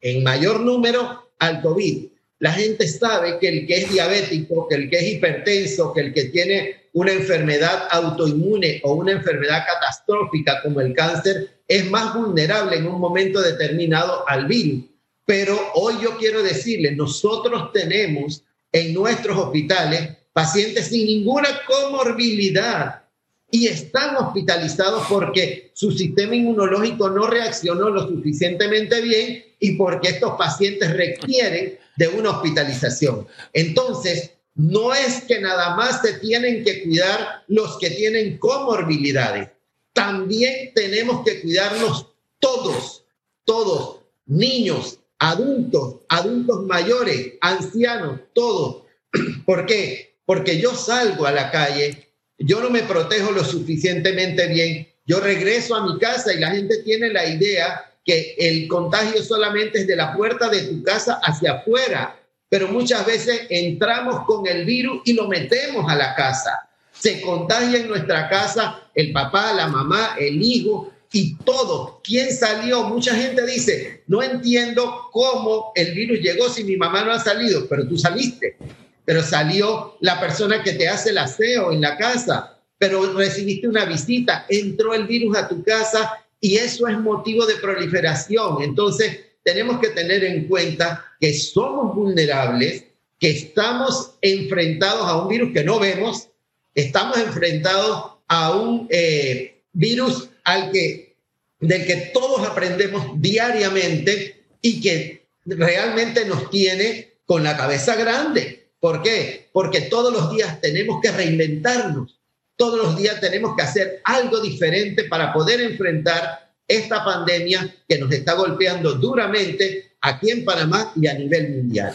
en 0.00 0.22
mayor 0.22 0.60
número 0.60 1.30
al 1.38 1.60
COVID. 1.60 2.06
La 2.38 2.52
gente 2.52 2.88
sabe 2.88 3.38
que 3.38 3.48
el 3.48 3.66
que 3.66 3.78
es 3.78 3.92
diabético, 3.92 4.68
que 4.68 4.74
el 4.74 4.90
que 4.90 4.98
es 4.98 5.12
hipertenso, 5.12 5.92
que 5.92 6.00
el 6.00 6.14
que 6.14 6.24
tiene 6.26 6.81
una 6.92 7.12
enfermedad 7.12 7.88
autoinmune 7.90 8.80
o 8.84 8.94
una 8.94 9.12
enfermedad 9.12 9.64
catastrófica 9.66 10.60
como 10.62 10.80
el 10.80 10.92
cáncer 10.94 11.62
es 11.66 11.90
más 11.90 12.14
vulnerable 12.14 12.76
en 12.76 12.86
un 12.86 13.00
momento 13.00 13.40
determinado 13.40 14.28
al 14.28 14.46
virus. 14.46 14.84
Pero 15.24 15.58
hoy 15.74 15.94
yo 16.02 16.16
quiero 16.18 16.42
decirles, 16.42 16.96
nosotros 16.96 17.72
tenemos 17.72 18.42
en 18.70 18.92
nuestros 18.92 19.38
hospitales 19.38 20.16
pacientes 20.32 20.88
sin 20.88 21.06
ninguna 21.06 21.48
comorbilidad 21.66 23.02
y 23.50 23.66
están 23.66 24.16
hospitalizados 24.16 25.06
porque 25.08 25.70
su 25.74 25.92
sistema 25.92 26.34
inmunológico 26.34 27.10
no 27.10 27.26
reaccionó 27.26 27.90
lo 27.90 28.08
suficientemente 28.08 29.00
bien 29.02 29.44
y 29.58 29.76
porque 29.76 30.08
estos 30.08 30.32
pacientes 30.36 30.90
requieren 30.94 31.78
de 31.96 32.08
una 32.08 32.30
hospitalización. 32.30 33.26
Entonces, 33.52 34.32
no 34.54 34.92
es 34.94 35.22
que 35.22 35.40
nada 35.40 35.76
más 35.76 36.02
se 36.02 36.14
tienen 36.14 36.64
que 36.64 36.84
cuidar 36.84 37.44
los 37.48 37.78
que 37.78 37.90
tienen 37.90 38.38
comorbilidades, 38.38 39.48
también 39.92 40.72
tenemos 40.74 41.24
que 41.24 41.40
cuidarnos 41.40 42.06
todos, 42.38 43.04
todos, 43.44 44.00
niños, 44.26 44.98
adultos, 45.18 45.96
adultos 46.08 46.64
mayores, 46.64 47.34
ancianos, 47.40 48.20
todos. 48.34 48.84
¿Por 49.46 49.66
qué? 49.66 50.16
Porque 50.24 50.60
yo 50.60 50.74
salgo 50.74 51.26
a 51.26 51.32
la 51.32 51.50
calle, 51.50 52.08
yo 52.38 52.60
no 52.60 52.70
me 52.70 52.82
protejo 52.82 53.30
lo 53.32 53.44
suficientemente 53.44 54.48
bien, 54.48 54.88
yo 55.06 55.20
regreso 55.20 55.74
a 55.74 55.86
mi 55.86 55.98
casa 55.98 56.32
y 56.32 56.38
la 56.38 56.50
gente 56.50 56.82
tiene 56.82 57.12
la 57.12 57.26
idea 57.26 57.92
que 58.04 58.34
el 58.38 58.66
contagio 58.68 59.22
solamente 59.22 59.80
es 59.80 59.86
de 59.86 59.96
la 59.96 60.14
puerta 60.16 60.48
de 60.48 60.62
tu 60.62 60.82
casa 60.82 61.20
hacia 61.22 61.52
afuera, 61.52 62.20
pero 62.52 62.68
muchas 62.68 63.06
veces 63.06 63.46
entramos 63.48 64.26
con 64.26 64.46
el 64.46 64.66
virus 64.66 65.00
y 65.06 65.14
lo 65.14 65.26
metemos 65.26 65.90
a 65.90 65.96
la 65.96 66.14
casa. 66.14 66.68
Se 66.92 67.22
contagia 67.22 67.78
en 67.78 67.88
nuestra 67.88 68.28
casa 68.28 68.90
el 68.94 69.10
papá, 69.10 69.54
la 69.54 69.68
mamá, 69.68 70.16
el 70.18 70.42
hijo 70.42 70.92
y 71.10 71.34
todo. 71.36 72.02
¿Quién 72.04 72.30
salió? 72.30 72.82
Mucha 72.82 73.14
gente 73.14 73.46
dice, 73.46 74.02
no 74.06 74.22
entiendo 74.22 75.08
cómo 75.12 75.72
el 75.74 75.94
virus 75.94 76.20
llegó 76.20 76.50
si 76.50 76.64
mi 76.64 76.76
mamá 76.76 77.02
no 77.02 77.12
ha 77.12 77.20
salido, 77.20 77.66
pero 77.70 77.88
tú 77.88 77.96
saliste. 77.96 78.58
Pero 79.06 79.22
salió 79.22 79.96
la 80.00 80.20
persona 80.20 80.62
que 80.62 80.72
te 80.72 80.86
hace 80.86 81.08
el 81.08 81.16
aseo 81.16 81.72
en 81.72 81.80
la 81.80 81.96
casa, 81.96 82.58
pero 82.76 83.14
recibiste 83.14 83.66
una 83.66 83.86
visita, 83.86 84.44
entró 84.50 84.92
el 84.92 85.06
virus 85.06 85.38
a 85.38 85.48
tu 85.48 85.64
casa 85.64 86.22
y 86.38 86.56
eso 86.56 86.86
es 86.86 86.98
motivo 86.98 87.46
de 87.46 87.54
proliferación. 87.54 88.60
Entonces, 88.60 89.31
tenemos 89.42 89.80
que 89.80 89.88
tener 89.88 90.24
en 90.24 90.46
cuenta 90.46 91.04
que 91.20 91.34
somos 91.34 91.94
vulnerables, 91.94 92.84
que 93.18 93.30
estamos 93.30 94.14
enfrentados 94.20 95.08
a 95.08 95.22
un 95.22 95.28
virus 95.28 95.52
que 95.52 95.64
no 95.64 95.78
vemos, 95.78 96.28
estamos 96.74 97.18
enfrentados 97.18 98.12
a 98.28 98.56
un 98.56 98.86
eh, 98.90 99.62
virus 99.72 100.28
al 100.44 100.70
que, 100.72 101.16
del 101.60 101.86
que 101.86 102.10
todos 102.12 102.46
aprendemos 102.46 103.20
diariamente 103.20 104.44
y 104.60 104.80
que 104.80 105.26
realmente 105.44 106.24
nos 106.24 106.50
tiene 106.50 107.14
con 107.24 107.44
la 107.44 107.56
cabeza 107.56 107.94
grande. 107.96 108.70
¿Por 108.80 109.02
qué? 109.02 109.48
Porque 109.52 109.82
todos 109.82 110.12
los 110.12 110.32
días 110.32 110.60
tenemos 110.60 111.00
que 111.00 111.12
reinventarnos, 111.12 112.20
todos 112.56 112.78
los 112.78 112.96
días 112.96 113.20
tenemos 113.20 113.54
que 113.56 113.62
hacer 113.62 114.00
algo 114.04 114.40
diferente 114.40 115.04
para 115.04 115.32
poder 115.32 115.60
enfrentar 115.60 116.41
esta 116.66 117.04
pandemia 117.04 117.74
que 117.88 117.98
nos 117.98 118.10
está 118.12 118.34
golpeando 118.34 118.94
duramente 118.94 119.96
aquí 120.00 120.30
en 120.30 120.44
Panamá 120.44 120.92
y 120.96 121.06
a 121.06 121.14
nivel 121.14 121.56
mundial. 121.56 121.94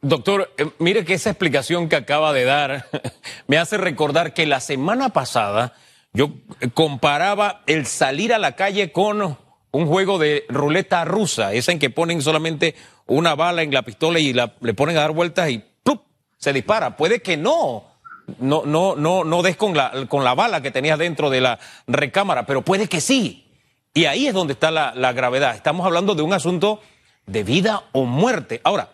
Doctor, 0.00 0.52
eh, 0.58 0.66
mire 0.78 1.04
que 1.04 1.14
esa 1.14 1.30
explicación 1.30 1.88
que 1.88 1.96
acaba 1.96 2.32
de 2.32 2.44
dar 2.44 2.88
me 3.46 3.58
hace 3.58 3.78
recordar 3.78 4.34
que 4.34 4.46
la 4.46 4.60
semana 4.60 5.10
pasada 5.10 5.74
yo 6.12 6.32
comparaba 6.74 7.62
el 7.66 7.86
salir 7.86 8.32
a 8.32 8.38
la 8.38 8.54
calle 8.54 8.92
con 8.92 9.38
un 9.72 9.86
juego 9.86 10.18
de 10.18 10.44
ruleta 10.48 11.04
rusa, 11.04 11.52
esa 11.52 11.72
en 11.72 11.80
que 11.80 11.90
ponen 11.90 12.22
solamente 12.22 12.76
una 13.06 13.34
bala 13.34 13.62
en 13.62 13.72
la 13.74 13.82
pistola 13.82 14.20
y 14.20 14.32
le 14.32 14.74
ponen 14.74 14.96
a 14.96 15.00
dar 15.00 15.10
vueltas 15.10 15.50
y 15.50 15.64
¡plup! 15.82 16.02
se 16.38 16.52
dispara. 16.52 16.96
Puede 16.96 17.20
que 17.20 17.36
no, 17.36 17.84
no, 18.38 18.64
no, 18.64 18.94
no, 18.94 19.24
no 19.24 19.42
des 19.42 19.56
con 19.56 19.76
la, 19.76 20.06
con 20.08 20.22
la 20.22 20.34
bala 20.34 20.62
que 20.62 20.70
tenías 20.70 20.98
dentro 20.98 21.30
de 21.30 21.40
la 21.40 21.58
recámara, 21.86 22.46
pero 22.46 22.62
puede 22.62 22.88
que 22.88 23.00
sí. 23.00 23.43
Y 23.94 24.06
ahí 24.06 24.26
es 24.26 24.34
donde 24.34 24.54
está 24.54 24.72
la, 24.72 25.12
gravedad. 25.12 25.54
Estamos 25.54 25.86
hablando 25.86 26.16
de 26.16 26.22
un 26.22 26.32
asunto 26.32 26.80
de 27.26 27.44
vida 27.44 27.84
o 27.92 28.04
muerte. 28.04 28.60
Ahora, 28.64 28.90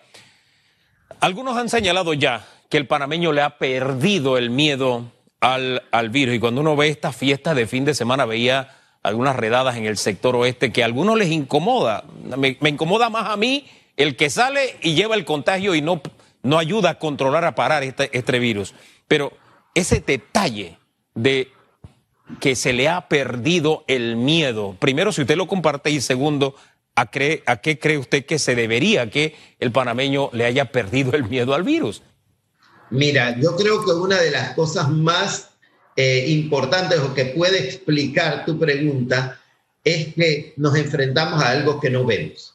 algunos 1.20 1.56
han 1.56 1.70
señalado 1.70 2.12
ya 2.12 2.46
que 2.68 2.76
el 2.76 2.86
panameño 2.86 3.32
le 3.32 3.40
ha 3.40 3.56
perdido 3.56 4.36
el 4.36 4.50
miedo 4.50 5.10
al, 5.40 5.82
al, 5.90 6.10
virus. 6.10 6.34
Y 6.34 6.38
cuando 6.38 6.60
uno 6.60 6.76
ve 6.76 6.88
estas 6.88 7.16
fiestas 7.16 7.56
de 7.56 7.66
fin 7.66 7.86
de 7.86 7.94
semana, 7.94 8.26
veía 8.26 8.76
algunas 9.02 9.36
redadas 9.36 9.76
en 9.76 9.86
el 9.86 9.96
sector 9.96 10.36
oeste 10.36 10.70
que 10.70 10.82
a 10.82 10.86
algunos 10.86 11.16
les 11.16 11.30
incomoda. 11.30 12.04
Me, 12.36 12.58
incomoda 12.68 13.08
más 13.08 13.30
a 13.30 13.36
mí 13.38 13.66
el 13.96 14.16
que 14.16 14.28
sale 14.28 14.76
y 14.82 14.94
lleva 14.94 15.14
el 15.14 15.24
contagio 15.24 15.74
y 15.74 15.80
no, 15.80 16.02
no 16.42 16.58
ayuda 16.58 16.90
a 16.90 16.98
controlar, 16.98 17.46
a 17.46 17.54
parar 17.54 17.82
este, 17.84 18.10
este 18.16 18.38
virus. 18.38 18.74
Pero 19.08 19.32
ese 19.74 20.00
detalle 20.00 20.78
de 21.14 21.50
que 22.38 22.54
se 22.54 22.72
le 22.72 22.88
ha 22.88 23.08
perdido 23.08 23.84
el 23.88 24.16
miedo. 24.16 24.76
Primero, 24.78 25.12
si 25.12 25.22
usted 25.22 25.36
lo 25.36 25.48
comparte 25.48 25.90
y 25.90 26.00
segundo, 26.00 26.54
¿a, 26.94 27.02
¿a 27.02 27.56
qué 27.60 27.78
cree 27.78 27.98
usted 27.98 28.24
que 28.24 28.38
se 28.38 28.54
debería 28.54 29.10
que 29.10 29.34
el 29.58 29.72
panameño 29.72 30.30
le 30.32 30.44
haya 30.44 30.72
perdido 30.72 31.12
el 31.12 31.28
miedo 31.28 31.54
al 31.54 31.64
virus? 31.64 32.02
Mira, 32.90 33.38
yo 33.38 33.56
creo 33.56 33.84
que 33.84 33.92
una 33.92 34.18
de 34.18 34.30
las 34.30 34.54
cosas 34.54 34.88
más 34.90 35.50
eh, 35.96 36.24
importantes 36.28 36.98
o 37.00 37.14
que 37.14 37.26
puede 37.26 37.64
explicar 37.64 38.44
tu 38.44 38.58
pregunta 38.58 39.40
es 39.84 40.14
que 40.14 40.54
nos 40.56 40.76
enfrentamos 40.76 41.42
a 41.42 41.50
algo 41.50 41.80
que 41.80 41.90
no 41.90 42.04
vemos. 42.04 42.54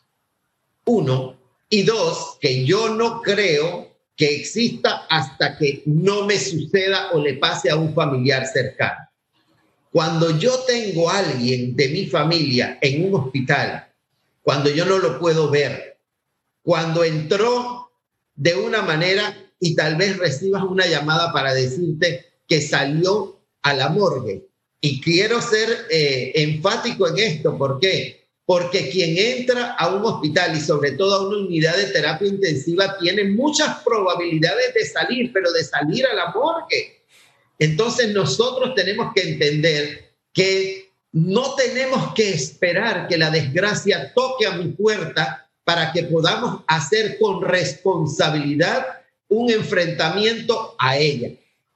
Uno. 0.86 1.38
Y 1.70 1.84
dos, 1.84 2.38
que 2.40 2.64
yo 2.64 2.90
no 2.90 3.22
creo 3.22 3.96
que 4.16 4.36
exista 4.36 5.06
hasta 5.10 5.58
que 5.58 5.82
no 5.86 6.26
me 6.26 6.38
suceda 6.38 7.12
o 7.12 7.20
le 7.20 7.34
pase 7.34 7.70
a 7.70 7.76
un 7.76 7.94
familiar 7.94 8.46
cercano. 8.46 9.10
Cuando 9.96 10.38
yo 10.38 10.60
tengo 10.68 11.10
a 11.10 11.20
alguien 11.20 11.74
de 11.74 11.88
mi 11.88 12.06
familia 12.08 12.78
en 12.82 13.06
un 13.06 13.16
hospital, 13.16 13.88
cuando 14.42 14.70
yo 14.70 14.84
no 14.84 14.98
lo 14.98 15.18
puedo 15.18 15.50
ver, 15.50 16.00
cuando 16.62 17.06
entró 17.06 17.94
de 18.36 18.56
una 18.56 18.82
manera 18.82 19.34
y 19.58 19.74
tal 19.74 19.96
vez 19.96 20.18
recibas 20.18 20.64
una 20.64 20.86
llamada 20.86 21.32
para 21.32 21.54
decirte 21.54 22.26
que 22.46 22.60
salió 22.60 23.40
a 23.62 23.74
la 23.74 23.88
morgue. 23.88 24.50
Y 24.82 25.00
quiero 25.00 25.42
ser 25.42 25.70
eh, 25.90 26.34
enfático 26.36 27.08
en 27.08 27.18
esto, 27.18 27.58
¿por 27.58 27.80
qué? 27.80 28.28
Porque 28.46 28.90
quien 28.90 29.18
entra 29.18 29.76
a 29.76 29.96
un 29.96 30.04
hospital 30.04 30.58
y 30.58 30.60
sobre 30.60 30.92
todo 30.92 31.16
a 31.16 31.30
una 31.30 31.38
unidad 31.38 31.78
de 31.78 31.86
terapia 31.86 32.28
intensiva 32.28 32.98
tiene 32.98 33.24
muchas 33.32 33.82
probabilidades 33.86 34.74
de 34.74 34.86
salir, 34.88 35.32
pero 35.32 35.54
de 35.54 35.64
salir 35.64 36.06
a 36.06 36.14
la 36.14 36.34
morgue. 36.34 37.05
Entonces 37.60 38.14
nosotros 38.14 38.76
tenemos 38.76 39.12
que 39.14 39.30
entender 39.30 40.14
que 40.34 40.92
no 41.12 41.56
tenemos 41.56 42.14
que 42.14 42.32
esperar 42.32 43.08
que 43.08 43.18
la 43.18 43.30
desgracia 43.30 44.14
toque 44.14 44.46
a 44.46 44.52
mi 44.52 44.70
puerta 44.72 45.48
para 45.64 45.92
que 45.94 46.04
podamos 46.04 46.64
hacer 46.68 47.18
con 47.20 47.42
responsabilidad 47.42 48.86
un 49.30 49.50
enfrentamiento 49.50 50.76
a 50.78 50.98
ella. 50.98 51.32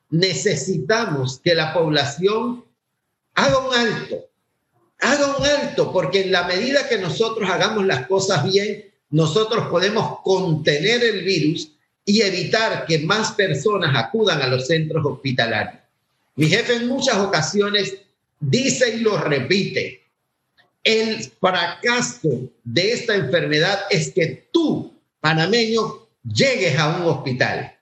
Necesitamos 0.10 1.40
que 1.44 1.56
la 1.56 1.74
población 1.74 2.66
haga 3.34 3.58
un 3.60 3.74
alto, 3.74 4.26
haga 5.00 5.38
un 5.38 5.46
alto, 5.46 5.92
porque 5.94 6.22
en 6.22 6.32
la 6.32 6.44
medida 6.44 6.88
que 6.90 6.98
nosotros 6.98 7.50
hagamos 7.50 7.86
las 7.86 8.08
cosas 8.08 8.44
bien, 8.44 8.92
nosotros 9.10 9.68
podemos 9.70 10.20
contener 10.22 11.04
el 11.04 11.24
virus 11.24 11.72
y 12.10 12.24
evitar 12.24 12.88
que 12.88 12.98
más 12.98 13.34
personas 13.34 13.96
acudan 13.96 14.42
a 14.42 14.48
los 14.48 14.66
centros 14.66 15.06
hospitalarios. 15.06 15.84
Mi 16.38 16.48
jefe 16.48 16.78
en 16.78 16.88
muchas 16.88 17.18
ocasiones 17.18 17.98
dice 18.40 18.96
y 18.96 19.02
lo 19.02 19.16
repite, 19.18 20.02
el 20.84 21.24
fracaso 21.40 22.50
de 22.64 22.94
esta 22.94 23.14
enfermedad 23.14 23.82
es 23.92 24.12
que 24.12 24.48
tú, 24.52 24.92
panameño, 25.20 26.08
llegues 26.24 26.80
a 26.80 26.98
un 26.98 27.04
hospital. 27.04 27.78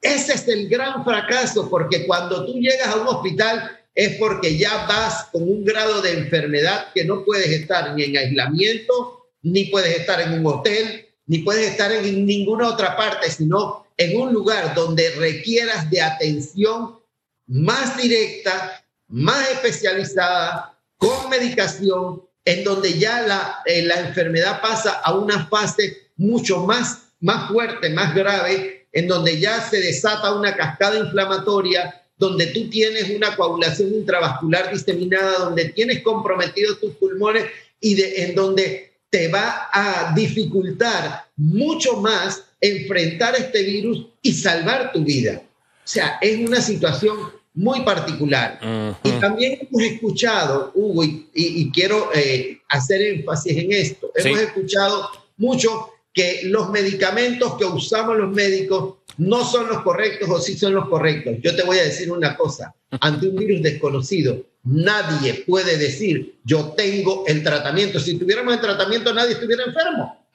Ese 0.00 0.34
es 0.34 0.46
el 0.46 0.68
gran 0.68 1.02
fracaso, 1.04 1.68
porque 1.68 2.06
cuando 2.06 2.46
tú 2.46 2.60
llegas 2.60 2.86
a 2.86 3.00
un 3.00 3.08
hospital, 3.08 3.80
es 3.96 4.16
porque 4.16 4.56
ya 4.56 4.86
vas 4.86 5.24
con 5.32 5.42
un 5.42 5.64
grado 5.64 6.00
de 6.02 6.12
enfermedad 6.12 6.92
que 6.94 7.04
no 7.04 7.24
puedes 7.24 7.48
estar 7.48 7.96
ni 7.96 8.04
en 8.04 8.16
aislamiento, 8.16 9.26
ni 9.42 9.64
puedes 9.64 9.98
estar 9.98 10.20
en 10.20 10.34
un 10.34 10.46
hotel, 10.46 11.08
ni 11.26 11.38
puedes 11.38 11.70
estar 11.70 11.92
en 11.92 12.26
ninguna 12.26 12.68
otra 12.68 12.96
parte, 12.96 13.30
sino 13.30 13.86
en 13.96 14.20
un 14.20 14.32
lugar 14.32 14.74
donde 14.74 15.10
requieras 15.10 15.88
de 15.90 16.00
atención 16.00 16.98
más 17.46 17.96
directa, 17.96 18.84
más 19.08 19.50
especializada, 19.50 20.78
con 20.96 21.28
medicación, 21.30 22.22
en 22.44 22.64
donde 22.64 22.98
ya 22.98 23.22
la, 23.22 23.58
eh, 23.66 23.82
la 23.82 24.00
enfermedad 24.00 24.60
pasa 24.60 25.00
a 25.04 25.14
una 25.14 25.46
fase 25.46 26.10
mucho 26.16 26.64
más, 26.64 27.12
más 27.20 27.48
fuerte, 27.48 27.90
más 27.90 28.14
grave, 28.14 28.86
en 28.92 29.08
donde 29.08 29.40
ya 29.40 29.60
se 29.68 29.80
desata 29.80 30.34
una 30.34 30.56
cascada 30.56 30.98
inflamatoria, 30.98 32.02
donde 32.16 32.46
tú 32.48 32.68
tienes 32.70 33.10
una 33.10 33.34
coagulación 33.34 33.94
intravascular 33.94 34.72
diseminada, 34.72 35.38
donde 35.38 35.70
tienes 35.70 36.02
comprometidos 36.02 36.80
tus 36.80 36.94
pulmones 36.94 37.44
y 37.80 37.94
de, 37.94 38.24
en 38.24 38.34
donde 38.34 38.91
te 39.12 39.28
va 39.28 39.68
a 39.70 40.14
dificultar 40.14 41.26
mucho 41.36 42.00
más 42.00 42.44
enfrentar 42.58 43.34
este 43.36 43.62
virus 43.62 44.06
y 44.22 44.32
salvar 44.32 44.90
tu 44.90 45.04
vida. 45.04 45.42
O 45.44 45.86
sea, 45.86 46.16
es 46.22 46.38
una 46.38 46.62
situación 46.62 47.18
muy 47.52 47.82
particular. 47.82 48.58
Y 49.04 49.10
también 49.20 49.58
hemos 49.60 49.82
escuchado, 49.82 50.72
Hugo, 50.74 51.04
y, 51.04 51.70
quiero 51.72 52.08
eh, 52.14 52.62
hacer 52.70 53.02
énfasis 53.02 53.58
en 53.58 53.72
esto, 53.72 54.10
hemos 54.14 54.40
escuchado 54.40 55.10
mucho 55.36 55.90
que 56.14 56.40
los 56.44 56.70
medicamentos 56.70 57.58
que 57.58 57.66
usamos 57.66 58.16
los 58.16 58.32
médicos 58.34 58.94
no 59.18 59.44
son 59.44 59.68
los 59.68 59.82
correctos 59.82 60.30
o 60.30 60.40
sí 60.40 60.56
son 60.56 60.72
los 60.72 60.88
correctos. 60.88 61.36
Yo 61.42 61.54
te 61.54 61.64
voy 61.64 61.76
a 61.78 61.84
decir 61.84 62.10
una 62.10 62.34
cosa, 62.34 62.74
ante 62.90 63.28
un 63.28 63.36
virus 63.36 63.60
desconocido, 63.60 64.42
nadie 64.64 65.44
puede 65.46 65.76
decir 65.76 66.38
yo 66.44 66.72
tengo 66.72 67.24
el 67.26 67.42
tratamiento. 67.42 68.00
Si 68.00 68.18
tuviéramos 68.18 68.54
el 68.54 68.60
tratamiento, 68.60 69.12
nadie 69.12 69.32
estuviera 69.32 69.64
enfermo. 69.64 70.26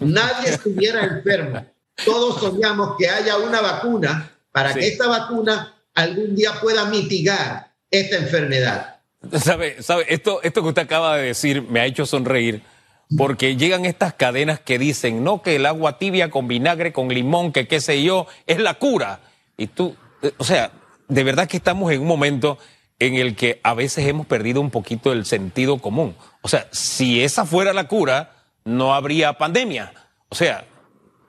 Nadie 0.00 0.50
estuviera 0.54 1.04
enfermo. 1.04 1.66
Todos 2.04 2.40
soñamos 2.40 2.96
que 2.98 3.08
haya 3.08 3.38
una 3.38 3.60
vacuna 3.60 4.30
para 4.52 4.74
que 4.74 4.88
esta 4.88 5.06
vacuna 5.06 5.74
algún 5.94 6.34
día 6.34 6.52
pueda 6.60 6.86
mitigar 6.86 7.72
esta 7.90 8.16
enfermedad. 8.16 8.96
¿Sabe, 9.38 9.82
sabe 9.82 10.06
esto, 10.08 10.42
esto 10.42 10.62
que 10.62 10.68
usted 10.68 10.82
acaba 10.82 11.18
de 11.18 11.24
decir 11.24 11.62
me 11.62 11.80
ha 11.80 11.86
hecho 11.86 12.06
sonreír 12.06 12.62
porque 13.16 13.56
llegan 13.56 13.84
estas 13.86 14.14
cadenas 14.14 14.60
que 14.60 14.78
dicen, 14.78 15.24
no, 15.24 15.42
que 15.42 15.56
el 15.56 15.66
agua 15.66 15.98
tibia 15.98 16.30
con 16.30 16.46
vinagre, 16.46 16.92
con 16.92 17.08
limón, 17.08 17.52
que 17.52 17.66
qué 17.66 17.80
sé 17.80 18.02
yo, 18.02 18.26
es 18.46 18.60
la 18.60 18.74
cura. 18.74 19.20
Y 19.56 19.66
tú, 19.66 19.96
eh, 20.22 20.32
o 20.36 20.44
sea, 20.44 20.70
de 21.08 21.24
verdad 21.24 21.48
que 21.48 21.56
estamos 21.56 21.90
en 21.92 22.02
un 22.02 22.06
momento 22.06 22.58
en 23.00 23.14
el 23.16 23.34
que 23.34 23.60
a 23.64 23.74
veces 23.74 24.06
hemos 24.06 24.26
perdido 24.26 24.60
un 24.60 24.70
poquito 24.70 25.10
el 25.10 25.24
sentido 25.24 25.78
común. 25.78 26.14
O 26.42 26.48
sea, 26.48 26.68
si 26.70 27.22
esa 27.24 27.46
fuera 27.46 27.72
la 27.72 27.88
cura, 27.88 28.32
no 28.64 28.94
habría 28.94 29.32
pandemia. 29.38 29.92
O 30.28 30.34
sea, 30.34 30.66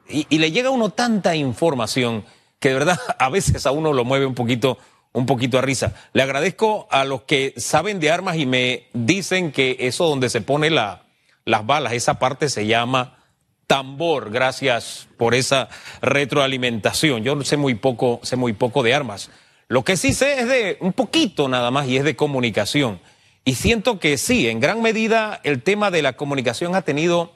y, 0.07 0.37
le 0.37 0.51
llega 0.51 0.67
a 0.67 0.71
uno 0.71 0.89
tanta 0.89 1.35
información 1.35 2.25
que 2.59 2.69
de 2.69 2.75
verdad 2.75 2.99
a 3.19 3.29
veces 3.29 3.65
a 3.65 3.71
uno 3.71 3.93
lo 3.93 4.03
mueve 4.03 4.25
un 4.25 4.35
poquito, 4.35 4.77
un 5.13 5.25
poquito 5.25 5.57
a 5.57 5.61
risa. 5.61 5.93
Le 6.11 6.21
agradezco 6.21 6.87
a 6.91 7.05
los 7.05 7.21
que 7.21 7.53
saben 7.55 8.01
de 8.01 8.11
armas 8.11 8.35
y 8.35 8.45
me 8.45 8.89
dicen 8.93 9.53
que 9.53 9.77
eso 9.79 10.07
donde 10.07 10.29
se 10.29 10.41
pone 10.41 10.69
la, 10.69 11.03
las 11.45 11.65
balas. 11.65 11.93
Esa 11.93 12.19
parte 12.19 12.49
se 12.49 12.67
llama 12.67 13.17
tambor. 13.65 14.29
Gracias 14.29 15.07
por 15.15 15.35
esa 15.35 15.69
retroalimentación. 16.01 17.23
Yo 17.23 17.41
sé 17.43 17.55
muy 17.55 17.75
poco, 17.75 18.19
sé 18.23 18.35
muy 18.35 18.51
poco 18.51 18.83
de 18.83 18.93
armas. 18.93 19.31
Lo 19.71 19.85
que 19.85 19.95
sí 19.95 20.13
sé 20.13 20.41
es 20.41 20.49
de 20.49 20.77
un 20.81 20.91
poquito 20.91 21.47
nada 21.47 21.71
más 21.71 21.87
y 21.87 21.95
es 21.95 22.03
de 22.03 22.17
comunicación. 22.17 22.99
Y 23.45 23.55
siento 23.55 23.99
que 23.99 24.17
sí, 24.17 24.49
en 24.49 24.59
gran 24.59 24.81
medida 24.81 25.39
el 25.45 25.63
tema 25.63 25.91
de 25.91 26.01
la 26.01 26.17
comunicación 26.17 26.75
ha 26.75 26.81
tenido, 26.81 27.31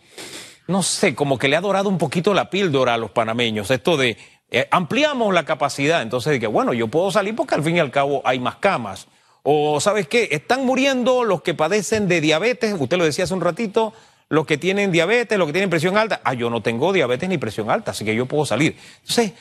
no 0.68 0.84
sé, 0.84 1.16
como 1.16 1.38
que 1.38 1.48
le 1.48 1.56
ha 1.56 1.62
dorado 1.62 1.88
un 1.88 1.98
poquito 1.98 2.34
la 2.34 2.50
píldora 2.50 2.96
a 2.96 2.98
los 2.98 3.12
panameños. 3.12 3.72
Esto 3.72 3.96
de 3.96 4.18
eh, 4.52 4.68
ampliamos 4.70 5.34
la 5.34 5.46
capacidad, 5.46 6.02
entonces 6.02 6.34
de 6.34 6.42
que 6.42 6.48
bueno, 6.48 6.74
yo 6.74 6.90
puedo 6.90 7.10
salir 7.10 7.38
porque 7.38 7.56
al 7.56 7.64
fin 7.64 7.78
y 7.78 7.80
al 7.80 7.90
cabo 7.90 8.22
hay 8.26 8.42
más 8.42 8.58
camas. 8.58 9.08
O 9.44 9.80
sabes 9.80 10.06
qué, 10.10 10.28
están 10.32 10.66
muriendo 10.66 11.24
los 11.24 11.42
que 11.42 11.54
padecen 11.54 12.10
de 12.10 12.20
diabetes, 12.20 12.76
usted 12.78 12.98
lo 12.98 13.06
decía 13.06 13.24
hace 13.24 13.34
un 13.34 13.40
ratito, 13.40 13.94
los 14.30 14.46
que 14.46 14.58
tienen 14.58 14.92
diabetes, 14.92 15.38
los 15.38 15.48
que 15.48 15.54
tienen 15.54 15.70
presión 15.70 15.98
alta. 15.98 16.22
Ah, 16.24 16.34
yo 16.34 16.50
no 16.50 16.62
tengo 16.62 16.92
diabetes 16.94 17.30
ni 17.30 17.38
presión 17.38 17.70
alta, 17.70 17.92
así 17.92 18.04
que 18.06 18.16
yo 18.16 18.26
puedo 18.26 18.46
salir. 18.46 18.76
Entonces, 19.02 19.34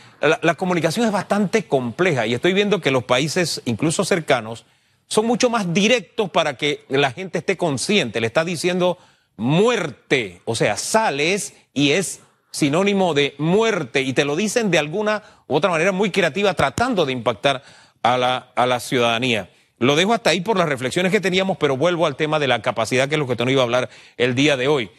la, 0.43 0.55
comunicación 0.55 1.07
es 1.07 1.13
bastante 1.13 1.65
compleja 1.65 2.27
y 2.27 2.35
estoy 2.35 2.53
viendo 2.53 2.81
que 2.81 2.91
los 2.91 3.05
países, 3.05 3.63
incluso 3.65 4.05
cercanos, 4.05 4.65
son 5.07 5.27
mucho 5.27 5.51
más 5.51 5.73
directos 5.73 6.31
para 6.31 6.57
que 6.57 6.85
la 6.89 7.13
gente 7.13 7.39
esté 7.39 7.57
consciente. 7.57 8.21
Le 8.21 8.27
está 8.27 8.45
diciendo 8.45 8.99
muerte, 9.37 10.43
o 10.45 10.55
sea, 10.55 10.77
sales 10.77 11.55
y 11.73 11.93
es 11.93 12.21
sinónimo 12.51 13.15
de 13.15 13.35
muerte 13.39 14.03
y 14.03 14.13
te 14.13 14.25
lo 14.25 14.37
dicen 14.37 14.71
de 14.71 14.79
alguna 14.79 15.23
u 15.49 15.57
otra 15.57 15.71
manera 15.71 15.93
muy 15.93 16.11
creativa 16.11 16.55
tratando 16.55 17.05
de 17.05 17.13
impactar 17.13 17.63
a 18.03 18.17
la, 18.17 18.53
a 18.55 18.67
la 18.67 18.81
ciudadanía. 18.81 19.51
Lo 19.79 19.97
dejo 19.97 20.15
hasta 20.15 20.31
ahí 20.31 20.41
por 20.41 20.57
las 20.57 20.69
reflexiones 20.69 21.11
que 21.11 21.21
teníamos, 21.21 21.57
pero 21.59 21.77
vuelvo 21.77 22.07
al 22.07 22.17
tema 22.17 22.39
de 22.39 22.47
la 22.47 22.63
capacidad, 22.63 23.09
que 23.09 23.17
es 23.17 23.19
lo 23.19 23.27
que 23.27 23.37
te 23.37 23.51
iba 23.51 23.63
a 23.63 23.65
hablar 23.65 23.91
el 24.17 24.35
día 24.35 24.57
de 24.57 24.69
hoy. 24.69 24.91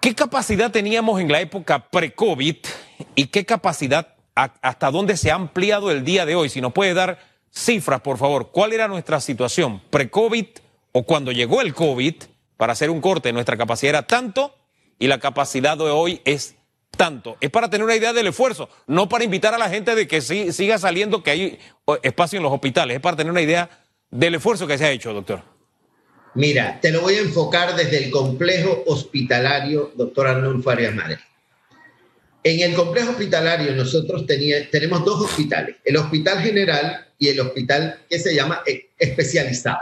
¿Qué 0.00 0.14
capacidad 0.14 0.70
teníamos 0.70 1.20
en 1.20 1.30
la 1.30 1.40
época 1.40 1.88
pre-COVID 1.90 2.56
y 3.14 3.26
qué 3.26 3.44
capacidad, 3.44 4.14
hasta 4.34 4.90
dónde 4.90 5.16
se 5.16 5.30
ha 5.30 5.34
ampliado 5.34 5.90
el 5.90 6.04
día 6.04 6.24
de 6.24 6.34
hoy? 6.34 6.48
Si 6.48 6.60
nos 6.60 6.72
puede 6.72 6.94
dar 6.94 7.18
cifras, 7.50 8.00
por 8.00 8.18
favor. 8.18 8.50
¿Cuál 8.50 8.72
era 8.72 8.88
nuestra 8.88 9.20
situación 9.20 9.82
pre-COVID 9.90 10.46
o 10.92 11.02
cuando 11.04 11.32
llegó 11.32 11.60
el 11.60 11.74
COVID? 11.74 12.14
Para 12.56 12.72
hacer 12.72 12.88
un 12.88 13.00
corte, 13.00 13.32
nuestra 13.32 13.56
capacidad 13.56 13.90
era 13.90 14.06
tanto 14.06 14.56
y 14.98 15.08
la 15.08 15.18
capacidad 15.18 15.76
de 15.76 15.84
hoy 15.84 16.22
es 16.24 16.55
tanto. 16.96 17.36
Es 17.40 17.50
para 17.50 17.70
tener 17.70 17.84
una 17.84 17.96
idea 17.96 18.12
del 18.12 18.26
esfuerzo, 18.28 18.68
no 18.86 19.08
para 19.08 19.24
invitar 19.24 19.54
a 19.54 19.58
la 19.58 19.68
gente 19.68 19.94
de 19.94 20.06
que 20.06 20.20
siga 20.20 20.78
saliendo, 20.78 21.22
que 21.22 21.30
hay 21.30 21.58
espacio 22.02 22.38
en 22.38 22.42
los 22.42 22.52
hospitales, 22.52 22.96
es 22.96 23.02
para 23.02 23.16
tener 23.16 23.30
una 23.30 23.42
idea 23.42 23.70
del 24.10 24.36
esfuerzo 24.36 24.66
que 24.66 24.78
se 24.78 24.84
ha 24.84 24.90
hecho, 24.90 25.12
doctor. 25.12 25.42
Mira, 26.34 26.78
te 26.80 26.90
lo 26.90 27.00
voy 27.00 27.14
a 27.14 27.20
enfocar 27.20 27.74
desde 27.74 28.04
el 28.04 28.10
complejo 28.10 28.84
hospitalario, 28.86 29.92
doctor 29.96 30.26
Arnulfo 30.26 30.70
Arias 30.70 30.94
Madre. 30.94 31.18
En 32.42 32.60
el 32.60 32.74
complejo 32.74 33.10
hospitalario 33.10 33.72
nosotros 33.72 34.24
tenemos 34.26 35.04
dos 35.04 35.22
hospitales, 35.22 35.76
el 35.84 35.96
Hospital 35.96 36.40
General 36.42 37.08
y 37.18 37.28
el 37.28 37.40
hospital 37.40 38.00
que 38.08 38.18
se 38.18 38.34
llama 38.34 38.62
eh, 38.66 38.90
especializado. 38.98 39.80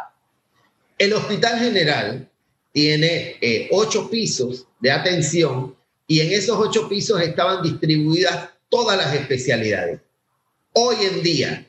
El 0.96 1.12
Hospital 1.12 1.58
General 1.58 2.28
tiene 2.72 3.36
eh, 3.40 3.68
ocho 3.70 4.08
pisos 4.08 4.66
de 4.80 4.92
atención 4.92 5.74
y 6.06 6.20
en 6.20 6.32
esos 6.32 6.58
ocho 6.58 6.88
pisos 6.88 7.20
estaban 7.20 7.62
distribuidas 7.62 8.50
todas 8.68 8.96
las 8.96 9.14
especialidades. 9.14 10.00
Hoy 10.72 10.96
en 11.00 11.22
día, 11.22 11.66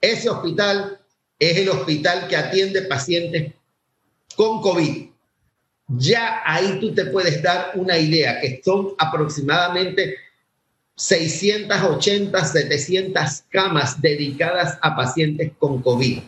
ese 0.00 0.28
hospital 0.28 1.00
es 1.38 1.56
el 1.58 1.68
hospital 1.68 2.28
que 2.28 2.36
atiende 2.36 2.82
pacientes 2.82 3.52
con 4.36 4.60
COVID. 4.60 5.06
Ya 5.88 6.42
ahí 6.44 6.78
tú 6.80 6.94
te 6.94 7.06
puedes 7.06 7.42
dar 7.42 7.72
una 7.74 7.98
idea, 7.98 8.40
que 8.40 8.60
son 8.64 8.94
aproximadamente 8.98 10.16
680, 10.96 12.44
700 12.44 13.44
camas 13.50 14.00
dedicadas 14.00 14.78
a 14.80 14.94
pacientes 14.94 15.52
con 15.58 15.82
COVID. 15.82 16.20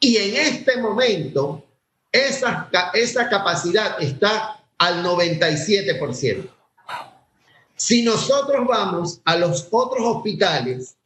Y 0.00 0.16
en 0.16 0.36
este 0.36 0.76
momento, 0.78 1.64
esa, 2.10 2.68
esa 2.94 3.28
capacidad 3.28 4.00
está 4.02 4.62
al 4.78 5.04
97%. 5.04 6.55
Si 7.86 8.02
nosotros 8.02 8.66
vamos 8.66 9.20
a 9.24 9.36
los 9.36 9.68
otros 9.70 10.04
hospitales, 10.04 10.96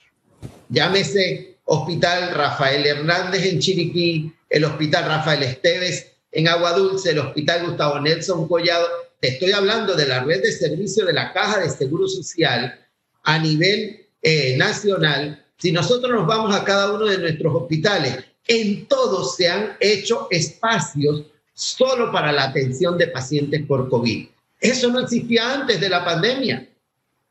llámese 0.70 1.58
Hospital 1.64 2.34
Rafael 2.34 2.86
Hernández 2.86 3.44
en 3.44 3.58
Chiriquí, 3.58 4.32
el 4.48 4.64
Hospital 4.64 5.04
Rafael 5.04 5.42
Esteves 5.42 6.06
en 6.32 6.48
Agua 6.48 6.72
Dulce, 6.72 7.10
el 7.10 7.18
Hospital 7.18 7.66
Gustavo 7.66 8.00
Nelson 8.00 8.48
Collado, 8.48 8.86
te 9.20 9.28
estoy 9.28 9.52
hablando 9.52 9.94
de 9.94 10.06
la 10.06 10.24
red 10.24 10.40
de 10.40 10.52
servicio 10.52 11.04
de 11.04 11.12
la 11.12 11.34
Caja 11.34 11.60
de 11.60 11.68
Seguro 11.68 12.08
Social 12.08 12.80
a 13.24 13.38
nivel 13.38 14.06
eh, 14.22 14.56
nacional. 14.56 15.44
Si 15.58 15.72
nosotros 15.72 16.10
nos 16.10 16.26
vamos 16.26 16.56
a 16.56 16.64
cada 16.64 16.94
uno 16.94 17.04
de 17.04 17.18
nuestros 17.18 17.54
hospitales, 17.56 18.24
en 18.48 18.86
todos 18.86 19.36
se 19.36 19.50
han 19.50 19.76
hecho 19.80 20.28
espacios 20.30 21.24
solo 21.52 22.10
para 22.10 22.32
la 22.32 22.44
atención 22.44 22.96
de 22.96 23.08
pacientes 23.08 23.66
por 23.66 23.90
COVID. 23.90 24.28
Eso 24.58 24.88
no 24.88 25.00
existía 25.00 25.52
antes 25.52 25.78
de 25.78 25.90
la 25.90 26.02
pandemia. 26.02 26.69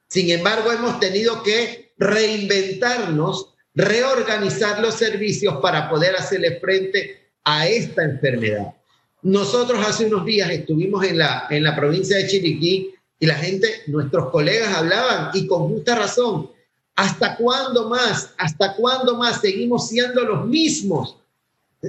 Sin 0.10 0.30
embargo, 0.32 0.72
hemos 0.72 1.00
tenido 1.00 1.44
que 1.44 1.94
reinventarnos, 1.98 3.54
reorganizar 3.76 4.82
los 4.82 4.96
servicios 4.96 5.58
para 5.62 5.88
poder 5.90 6.16
hacerle 6.16 6.60
frente 6.60 7.30
a 7.44 7.68
esta 7.68 8.04
enfermedad. 8.04 8.74
Nosotros 9.22 9.86
hace 9.86 10.06
unos 10.06 10.26
días 10.26 10.50
estuvimos 10.50 11.06
en 11.06 11.20
la, 11.20 11.46
en 11.50 11.64
la 11.64 11.76
provincia 11.76 12.18
de 12.18 12.28
Chiriquí 12.28 12.94
y 13.20 13.26
la 13.26 13.36
gente, 13.36 13.68
nuestros 13.88 14.30
colegas 14.30 14.76
hablaban 14.76 15.30
y 15.34 15.46
con 15.46 15.68
justa 15.68 15.96
razón, 15.96 16.50
¿hasta 16.96 17.36
cuándo 17.36 17.90
más? 17.90 18.34
¿Hasta 18.38 18.76
cuándo 18.76 19.16
más 19.16 19.42
seguimos 19.42 19.90
siendo 19.90 20.24
los 20.24 20.48
mismos? 20.48 21.18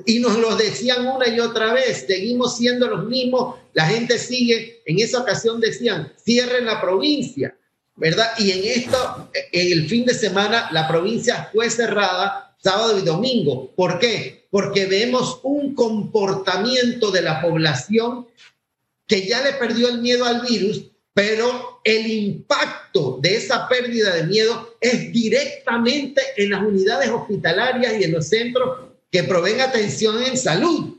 Y 0.04 0.18
nos 0.18 0.38
lo 0.38 0.56
decían 0.56 1.06
una 1.06 1.28
y 1.28 1.40
otra 1.40 1.72
vez, 1.72 2.04
seguimos 2.06 2.56
siendo 2.56 2.86
los 2.86 3.06
mismos, 3.06 3.56
la 3.72 3.86
gente 3.86 4.18
sigue, 4.18 4.82
en 4.84 4.98
esa 4.98 5.20
ocasión 5.20 5.60
decían, 5.60 6.12
cierren 6.22 6.66
la 6.66 6.80
provincia, 6.80 7.56
¿verdad? 7.96 8.32
Y 8.38 8.50
en 8.52 8.64
esto, 8.64 9.30
en 9.52 9.72
el 9.72 9.88
fin 9.88 10.04
de 10.04 10.14
semana, 10.14 10.68
la 10.72 10.88
provincia 10.88 11.48
fue 11.52 11.70
cerrada 11.70 12.56
sábado 12.62 12.98
y 12.98 13.02
domingo. 13.02 13.72
¿Por 13.74 13.98
qué? 13.98 14.46
Porque 14.50 14.86
vemos 14.86 15.40
un 15.42 15.74
comportamiento 15.74 17.10
de 17.10 17.22
la 17.22 17.40
población 17.40 18.26
que 19.06 19.26
ya 19.26 19.42
le 19.42 19.54
perdió 19.54 19.88
el 19.88 20.00
miedo 20.00 20.24
al 20.24 20.42
virus, 20.42 20.84
pero 21.12 21.80
el 21.84 22.06
impacto 22.06 23.18
de 23.20 23.36
esa 23.36 23.68
pérdida 23.68 24.14
de 24.14 24.24
miedo 24.24 24.76
es 24.80 25.12
directamente 25.12 26.22
en 26.36 26.50
las 26.50 26.62
unidades 26.62 27.10
hospitalarias 27.10 27.94
y 27.98 28.04
en 28.04 28.12
los 28.12 28.28
centros 28.28 28.90
que 29.10 29.24
proveen 29.24 29.60
atención 29.60 30.22
en 30.22 30.36
salud. 30.36 30.98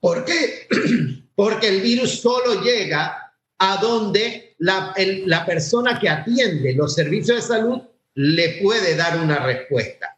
¿Por 0.00 0.24
qué? 0.24 0.66
Porque 1.34 1.68
el 1.68 1.80
virus 1.80 2.20
solo 2.20 2.62
llega 2.62 3.23
a 3.58 3.76
donde 3.78 4.54
la, 4.58 4.94
la 5.26 5.46
persona 5.46 5.98
que 5.98 6.08
atiende 6.08 6.74
los 6.74 6.94
servicios 6.94 7.36
de 7.36 7.42
salud 7.42 7.82
le 8.14 8.60
puede 8.62 8.96
dar 8.96 9.18
una 9.18 9.38
respuesta. 9.40 10.16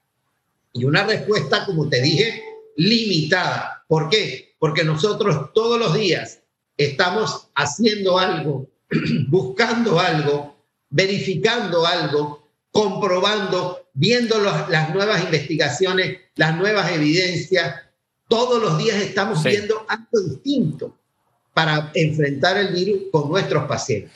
Y 0.73 0.85
una 0.85 1.05
respuesta, 1.05 1.65
como 1.65 1.89
te 1.89 2.01
dije, 2.01 2.43
limitada. 2.77 3.85
¿Por 3.89 4.09
qué? 4.09 4.55
Porque 4.59 4.85
nosotros 4.85 5.53
todos 5.55 5.79
los 5.79 5.95
días 5.95 6.41
estamos 6.77 7.49
haciendo 7.55 8.19
algo, 8.19 8.69
buscando 9.29 9.99
algo, 9.99 10.57
verificando 10.91 11.87
algo, 11.87 12.47
comprobando, 12.71 13.89
viendo 13.95 14.39
las 14.41 14.95
nuevas 14.95 15.25
investigaciones, 15.25 16.19
las 16.35 16.57
nuevas 16.57 16.91
evidencias. 16.93 17.83
Todos 18.29 18.63
los 18.63 18.77
días 18.77 18.97
estamos 18.97 19.43
viendo 19.43 19.87
algo 19.89 20.21
distinto 20.21 20.95
para 21.57 21.91
enfrentar 21.95 22.59
el 22.59 22.69
virus 22.69 23.05
con 23.11 23.31
nuestros 23.31 23.65
pacientes. 23.65 24.13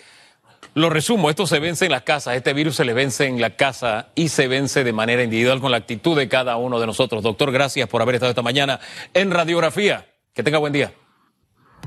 Lo 0.74 0.90
resumo, 0.90 1.30
esto 1.30 1.46
se 1.46 1.58
vence 1.58 1.86
en 1.86 1.90
las 1.90 2.02
casas, 2.02 2.36
este 2.36 2.52
virus 2.52 2.76
se 2.76 2.84
le 2.84 2.92
vence 2.92 3.24
en 3.24 3.40
la 3.40 3.56
casa 3.56 4.10
y 4.14 4.28
se 4.28 4.46
vence 4.46 4.84
de 4.84 4.92
manera 4.92 5.22
individual 5.22 5.58
con 5.58 5.70
la 5.70 5.78
actitud 5.78 6.14
de 6.18 6.28
cada 6.28 6.58
uno 6.58 6.78
de 6.78 6.86
nosotros. 6.86 7.22
Doctor, 7.22 7.50
gracias 7.50 7.88
por 7.88 8.02
haber 8.02 8.16
estado 8.16 8.28
esta 8.28 8.42
mañana 8.42 8.78
en 9.14 9.30
Radiografía. 9.30 10.06
Que 10.34 10.42
tenga 10.42 10.58
buen 10.58 10.74
día. 10.74 10.92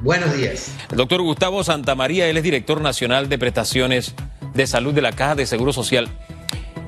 Buenos 0.02 0.36
días. 0.36 0.74
El 0.90 0.98
doctor 0.98 1.22
Gustavo 1.22 1.64
Santamaría, 1.64 2.28
él 2.28 2.38
es 2.38 2.44
director 2.44 2.82
nacional 2.82 3.30
de 3.30 3.38
prestaciones 3.38 4.16
de 4.56 4.66
salud 4.66 4.92
de 4.92 5.04
la 5.04 5.12
Caja 5.12 5.36
de 5.36 5.46
Seguro 5.46 5.72
Social. 5.72 6.10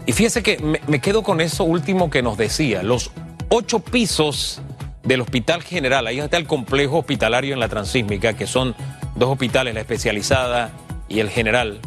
Y 0.07 0.13
fíjese 0.13 0.41
que 0.41 0.57
me, 0.87 1.01
quedo 1.01 1.21
con 1.21 1.39
eso 1.39 1.65
último 1.65 2.09
que 2.09 2.23
nos 2.23 2.35
decía, 2.35 2.81
los 2.81 3.11
ocho 3.49 3.77
pisos 3.79 4.59
del 5.05 5.21
Hospital 5.21 5.63
General, 5.63 6.05
ahí 6.07 6.19
está 6.19 6.37
el 6.37 6.47
complejo 6.47 6.99
hospitalario 6.99 7.53
en 7.53 7.59
la 7.59 7.69
Transísmica, 7.69 8.33
que 8.33 8.47
son 8.47 8.75
dos 9.15 9.29
hospitales, 9.29 9.73
la 9.73 9.81
especializada 9.81 10.71
y 11.07 11.19
el 11.19 11.29
general. 11.29 11.79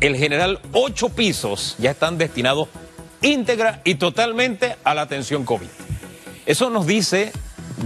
El 0.00 0.16
general, 0.16 0.60
ocho 0.72 1.08
pisos 1.08 1.74
ya 1.78 1.90
están 1.90 2.18
destinados 2.18 2.68
íntegra 3.22 3.80
y 3.84 3.96
totalmente 3.96 4.76
a 4.84 4.94
la 4.94 5.02
atención 5.02 5.44
COVID. 5.44 5.66
Eso 6.46 6.70
nos 6.70 6.86
dice 6.86 7.32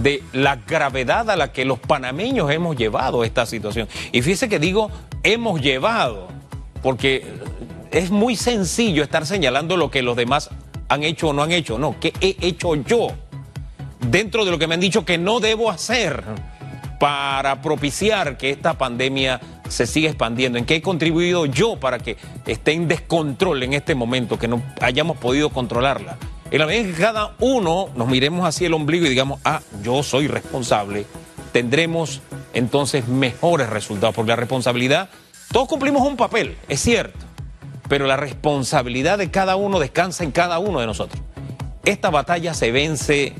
de 0.01 0.21
la 0.31 0.57
gravedad 0.57 1.29
a 1.29 1.35
la 1.35 1.51
que 1.51 1.65
los 1.65 1.79
panameños 1.79 2.51
hemos 2.51 2.75
llevado 2.75 3.23
esta 3.23 3.45
situación. 3.45 3.87
Y 4.11 4.21
fíjese 4.21 4.49
que 4.49 4.59
digo 4.59 4.91
hemos 5.23 5.61
llevado, 5.61 6.27
porque 6.81 7.25
es 7.91 8.11
muy 8.11 8.35
sencillo 8.35 9.03
estar 9.03 9.25
señalando 9.25 9.77
lo 9.77 9.89
que 9.89 10.01
los 10.01 10.15
demás 10.15 10.49
han 10.89 11.03
hecho 11.03 11.29
o 11.29 11.33
no 11.33 11.41
han 11.41 11.51
hecho. 11.51 11.79
No, 11.79 11.95
¿qué 11.99 12.13
he 12.21 12.35
hecho 12.41 12.75
yo 12.75 13.07
dentro 14.09 14.45
de 14.45 14.51
lo 14.51 14.59
que 14.59 14.67
me 14.67 14.75
han 14.75 14.79
dicho 14.79 15.05
que 15.05 15.17
no 15.17 15.39
debo 15.39 15.69
hacer 15.69 16.23
para 16.99 17.61
propiciar 17.61 18.37
que 18.37 18.49
esta 18.49 18.75
pandemia 18.75 19.39
se 19.67 19.87
siga 19.87 20.09
expandiendo? 20.09 20.57
¿En 20.57 20.65
qué 20.65 20.75
he 20.75 20.81
contribuido 20.81 21.45
yo 21.45 21.79
para 21.79 21.99
que 21.99 22.17
esté 22.45 22.73
en 22.73 22.87
descontrol 22.87 23.63
en 23.63 23.73
este 23.73 23.95
momento, 23.95 24.37
que 24.37 24.47
no 24.47 24.61
hayamos 24.81 25.17
podido 25.17 25.49
controlarla? 25.49 26.17
En 26.51 26.59
la 26.59 26.67
medida 26.67 26.85
que 26.85 27.01
cada 27.01 27.33
uno 27.39 27.89
nos 27.95 28.07
miremos 28.07 28.47
hacia 28.47 28.67
el 28.67 28.73
ombligo 28.73 29.05
y 29.05 29.09
digamos, 29.09 29.39
ah, 29.43 29.61
yo 29.83 30.03
soy 30.03 30.27
responsable, 30.27 31.05
tendremos 31.51 32.21
entonces 32.53 33.07
mejores 33.07 33.69
resultados, 33.69 34.13
porque 34.15 34.29
la 34.29 34.35
responsabilidad, 34.35 35.09
todos 35.51 35.67
cumplimos 35.67 36.07
un 36.07 36.15
papel, 36.15 36.55
es 36.69 36.79
cierto 36.79 37.33
pero 37.87 38.07
la 38.07 38.17
responsabilidad 38.17 39.17
de 39.17 39.29
cada 39.29 39.55
uno 39.55 39.79
descansa 39.79 40.23
en 40.23 40.31
cada 40.31 40.59
uno 40.59 40.79
de 40.79 40.87
nosotros. 40.87 41.21
Esta 41.85 42.09
batalla 42.09 42.53
se 42.53 42.71
vence, 42.71 43.33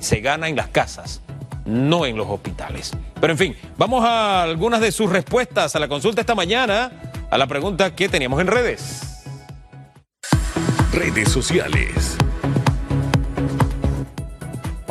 se 0.00 0.20
gana 0.20 0.48
en 0.48 0.56
las 0.56 0.68
casas, 0.68 1.20
no 1.64 2.06
en 2.06 2.16
los 2.16 2.26
hospitales. 2.28 2.92
Pero 3.20 3.32
en 3.32 3.38
fin, 3.38 3.56
vamos 3.78 4.04
a 4.04 4.42
algunas 4.42 4.80
de 4.80 4.90
sus 4.92 5.10
respuestas 5.10 5.76
a 5.76 5.78
la 5.78 5.88
consulta 5.88 6.20
esta 6.20 6.34
mañana, 6.34 6.90
a 7.30 7.38
la 7.38 7.46
pregunta 7.46 7.94
que 7.94 8.08
teníamos 8.08 8.40
en 8.40 8.48
redes. 8.48 9.24
Redes 10.92 11.28
sociales. 11.28 12.16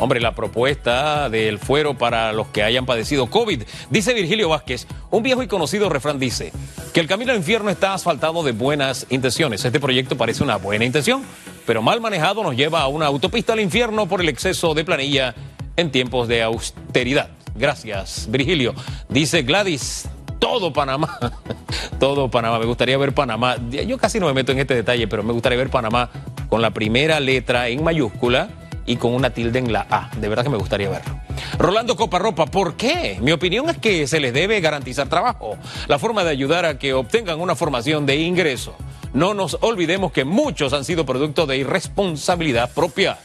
Hombre, 0.00 0.18
la 0.18 0.34
propuesta 0.34 1.28
del 1.28 1.58
fuero 1.58 1.98
para 1.98 2.32
los 2.32 2.46
que 2.48 2.62
hayan 2.62 2.86
padecido 2.86 3.26
COVID. 3.26 3.64
Dice 3.90 4.14
Virgilio 4.14 4.48
Vázquez, 4.48 4.86
un 5.10 5.22
viejo 5.22 5.42
y 5.42 5.46
conocido 5.46 5.90
refrán 5.90 6.18
dice 6.18 6.52
que 6.94 7.00
el 7.00 7.06
camino 7.06 7.32
al 7.32 7.38
infierno 7.38 7.68
está 7.68 7.92
asfaltado 7.92 8.42
de 8.42 8.52
buenas 8.52 9.06
intenciones. 9.10 9.62
Este 9.62 9.78
proyecto 9.78 10.16
parece 10.16 10.42
una 10.42 10.56
buena 10.56 10.86
intención, 10.86 11.22
pero 11.66 11.82
mal 11.82 12.00
manejado 12.00 12.42
nos 12.42 12.56
lleva 12.56 12.80
a 12.80 12.88
una 12.88 13.06
autopista 13.06 13.52
al 13.52 13.60
infierno 13.60 14.06
por 14.06 14.20
el 14.20 14.28
exceso 14.28 14.74
de 14.74 14.84
planilla 14.84 15.34
en 15.76 15.90
tiempos 15.90 16.28
de 16.28 16.42
austeridad. 16.42 17.30
Gracias, 17.54 18.26
Virgilio. 18.30 18.74
Dice 19.08 19.42
Gladys, 19.42 20.08
todo 20.38 20.72
Panamá, 20.72 21.18
todo 22.00 22.30
Panamá. 22.30 22.58
Me 22.58 22.66
gustaría 22.66 22.96
ver 22.98 23.14
Panamá. 23.14 23.56
Yo 23.70 23.98
casi 23.98 24.18
no 24.20 24.26
me 24.26 24.32
meto 24.32 24.52
en 24.52 24.58
este 24.58 24.74
detalle, 24.74 25.06
pero 25.08 25.22
me 25.22 25.32
gustaría 25.32 25.58
ver 25.58 25.70
Panamá 25.70 26.10
con 26.48 26.62
la 26.62 26.70
primera 26.70 27.20
letra 27.20 27.68
en 27.68 27.84
mayúscula 27.84 28.48
y 28.86 28.96
con 28.96 29.14
una 29.14 29.30
tilde 29.30 29.58
en 29.58 29.72
la 29.72 29.86
A. 29.90 30.10
De 30.16 30.28
verdad 30.28 30.42
que 30.42 30.50
me 30.50 30.56
gustaría 30.56 30.88
verlo. 30.88 31.20
Rolando 31.58 31.96
Coparropa, 31.96 32.46
¿por 32.46 32.74
qué? 32.74 33.18
Mi 33.20 33.32
opinión 33.32 33.68
es 33.70 33.78
que 33.78 34.06
se 34.06 34.18
les 34.18 34.32
debe 34.32 34.60
garantizar 34.60 35.08
trabajo, 35.08 35.56
la 35.86 35.98
forma 35.98 36.24
de 36.24 36.30
ayudar 36.30 36.64
a 36.64 36.78
que 36.78 36.94
obtengan 36.94 37.40
una 37.40 37.54
formación 37.54 38.06
de 38.06 38.16
ingreso. 38.16 38.74
No 39.12 39.34
nos 39.34 39.58
olvidemos 39.60 40.12
que 40.12 40.24
muchos 40.24 40.72
han 40.72 40.84
sido 40.84 41.04
producto 41.04 41.46
de 41.46 41.58
irresponsabilidad 41.58 42.72
propia. 42.72 43.18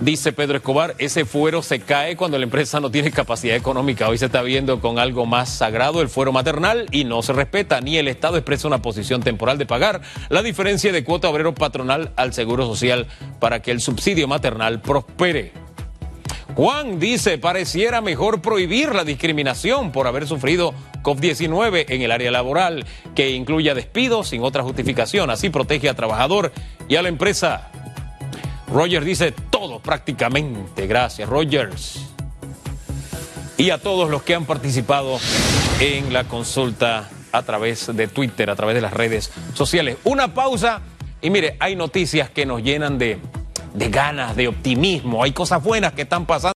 Dice 0.00 0.32
Pedro 0.32 0.56
Escobar, 0.56 0.94
ese 0.98 1.24
fuero 1.24 1.62
se 1.62 1.80
cae 1.80 2.16
cuando 2.16 2.36
la 2.36 2.44
empresa 2.44 2.78
no 2.78 2.90
tiene 2.90 3.10
capacidad 3.10 3.56
económica. 3.56 4.08
Hoy 4.08 4.18
se 4.18 4.26
está 4.26 4.42
viendo 4.42 4.80
con 4.80 4.98
algo 4.98 5.24
más 5.24 5.48
sagrado 5.48 6.02
el 6.02 6.08
fuero 6.08 6.32
maternal 6.32 6.86
y 6.90 7.04
no 7.04 7.22
se 7.22 7.32
respeta, 7.32 7.80
ni 7.80 7.96
el 7.96 8.08
Estado 8.08 8.36
expresa 8.36 8.68
una 8.68 8.82
posición 8.82 9.22
temporal 9.22 9.56
de 9.56 9.66
pagar 9.66 10.02
la 10.28 10.42
diferencia 10.42 10.92
de 10.92 11.04
cuota 11.04 11.28
obrero 11.28 11.54
patronal 11.54 12.12
al 12.16 12.34
Seguro 12.34 12.66
Social 12.66 13.06
para 13.40 13.62
que 13.62 13.70
el 13.70 13.80
subsidio 13.80 14.28
maternal 14.28 14.80
prospere. 14.82 15.63
Juan 16.54 17.00
dice, 17.00 17.38
pareciera 17.38 18.00
mejor 18.00 18.40
prohibir 18.40 18.94
la 18.94 19.04
discriminación 19.04 19.90
por 19.92 20.06
haber 20.06 20.26
sufrido 20.26 20.74
COVID-19 21.02 21.86
en 21.88 22.02
el 22.02 22.12
área 22.12 22.30
laboral, 22.30 22.84
que 23.14 23.30
incluya 23.30 23.74
despidos 23.74 24.28
sin 24.28 24.42
otra 24.42 24.62
justificación. 24.62 25.30
Así 25.30 25.50
protege 25.50 25.88
al 25.88 25.96
trabajador 25.96 26.52
y 26.88 26.96
a 26.96 27.02
la 27.02 27.08
empresa. 27.08 27.70
Rogers 28.72 29.06
dice 29.06 29.32
todo 29.50 29.80
prácticamente. 29.80 30.86
Gracias, 30.86 31.28
Rogers. 31.28 32.00
Y 33.56 33.70
a 33.70 33.78
todos 33.78 34.10
los 34.10 34.22
que 34.22 34.34
han 34.34 34.44
participado 34.44 35.18
en 35.80 36.12
la 36.12 36.24
consulta 36.24 37.08
a 37.32 37.42
través 37.42 37.94
de 37.94 38.06
Twitter, 38.06 38.50
a 38.50 38.56
través 38.56 38.74
de 38.74 38.80
las 38.80 38.92
redes 38.92 39.32
sociales. 39.54 39.96
Una 40.04 40.34
pausa 40.34 40.82
y 41.24 41.30
mire, 41.30 41.56
hay 41.58 41.74
noticias 41.74 42.28
que 42.28 42.44
nos 42.44 42.62
llenan 42.62 42.98
de, 42.98 43.18
de 43.74 43.88
ganas, 43.88 44.36
de 44.36 44.48
optimismo. 44.48 45.22
Hay 45.22 45.32
cosas 45.32 45.62
buenas 45.62 45.92
que 45.92 46.02
están 46.02 46.24
pasando. 46.24 46.52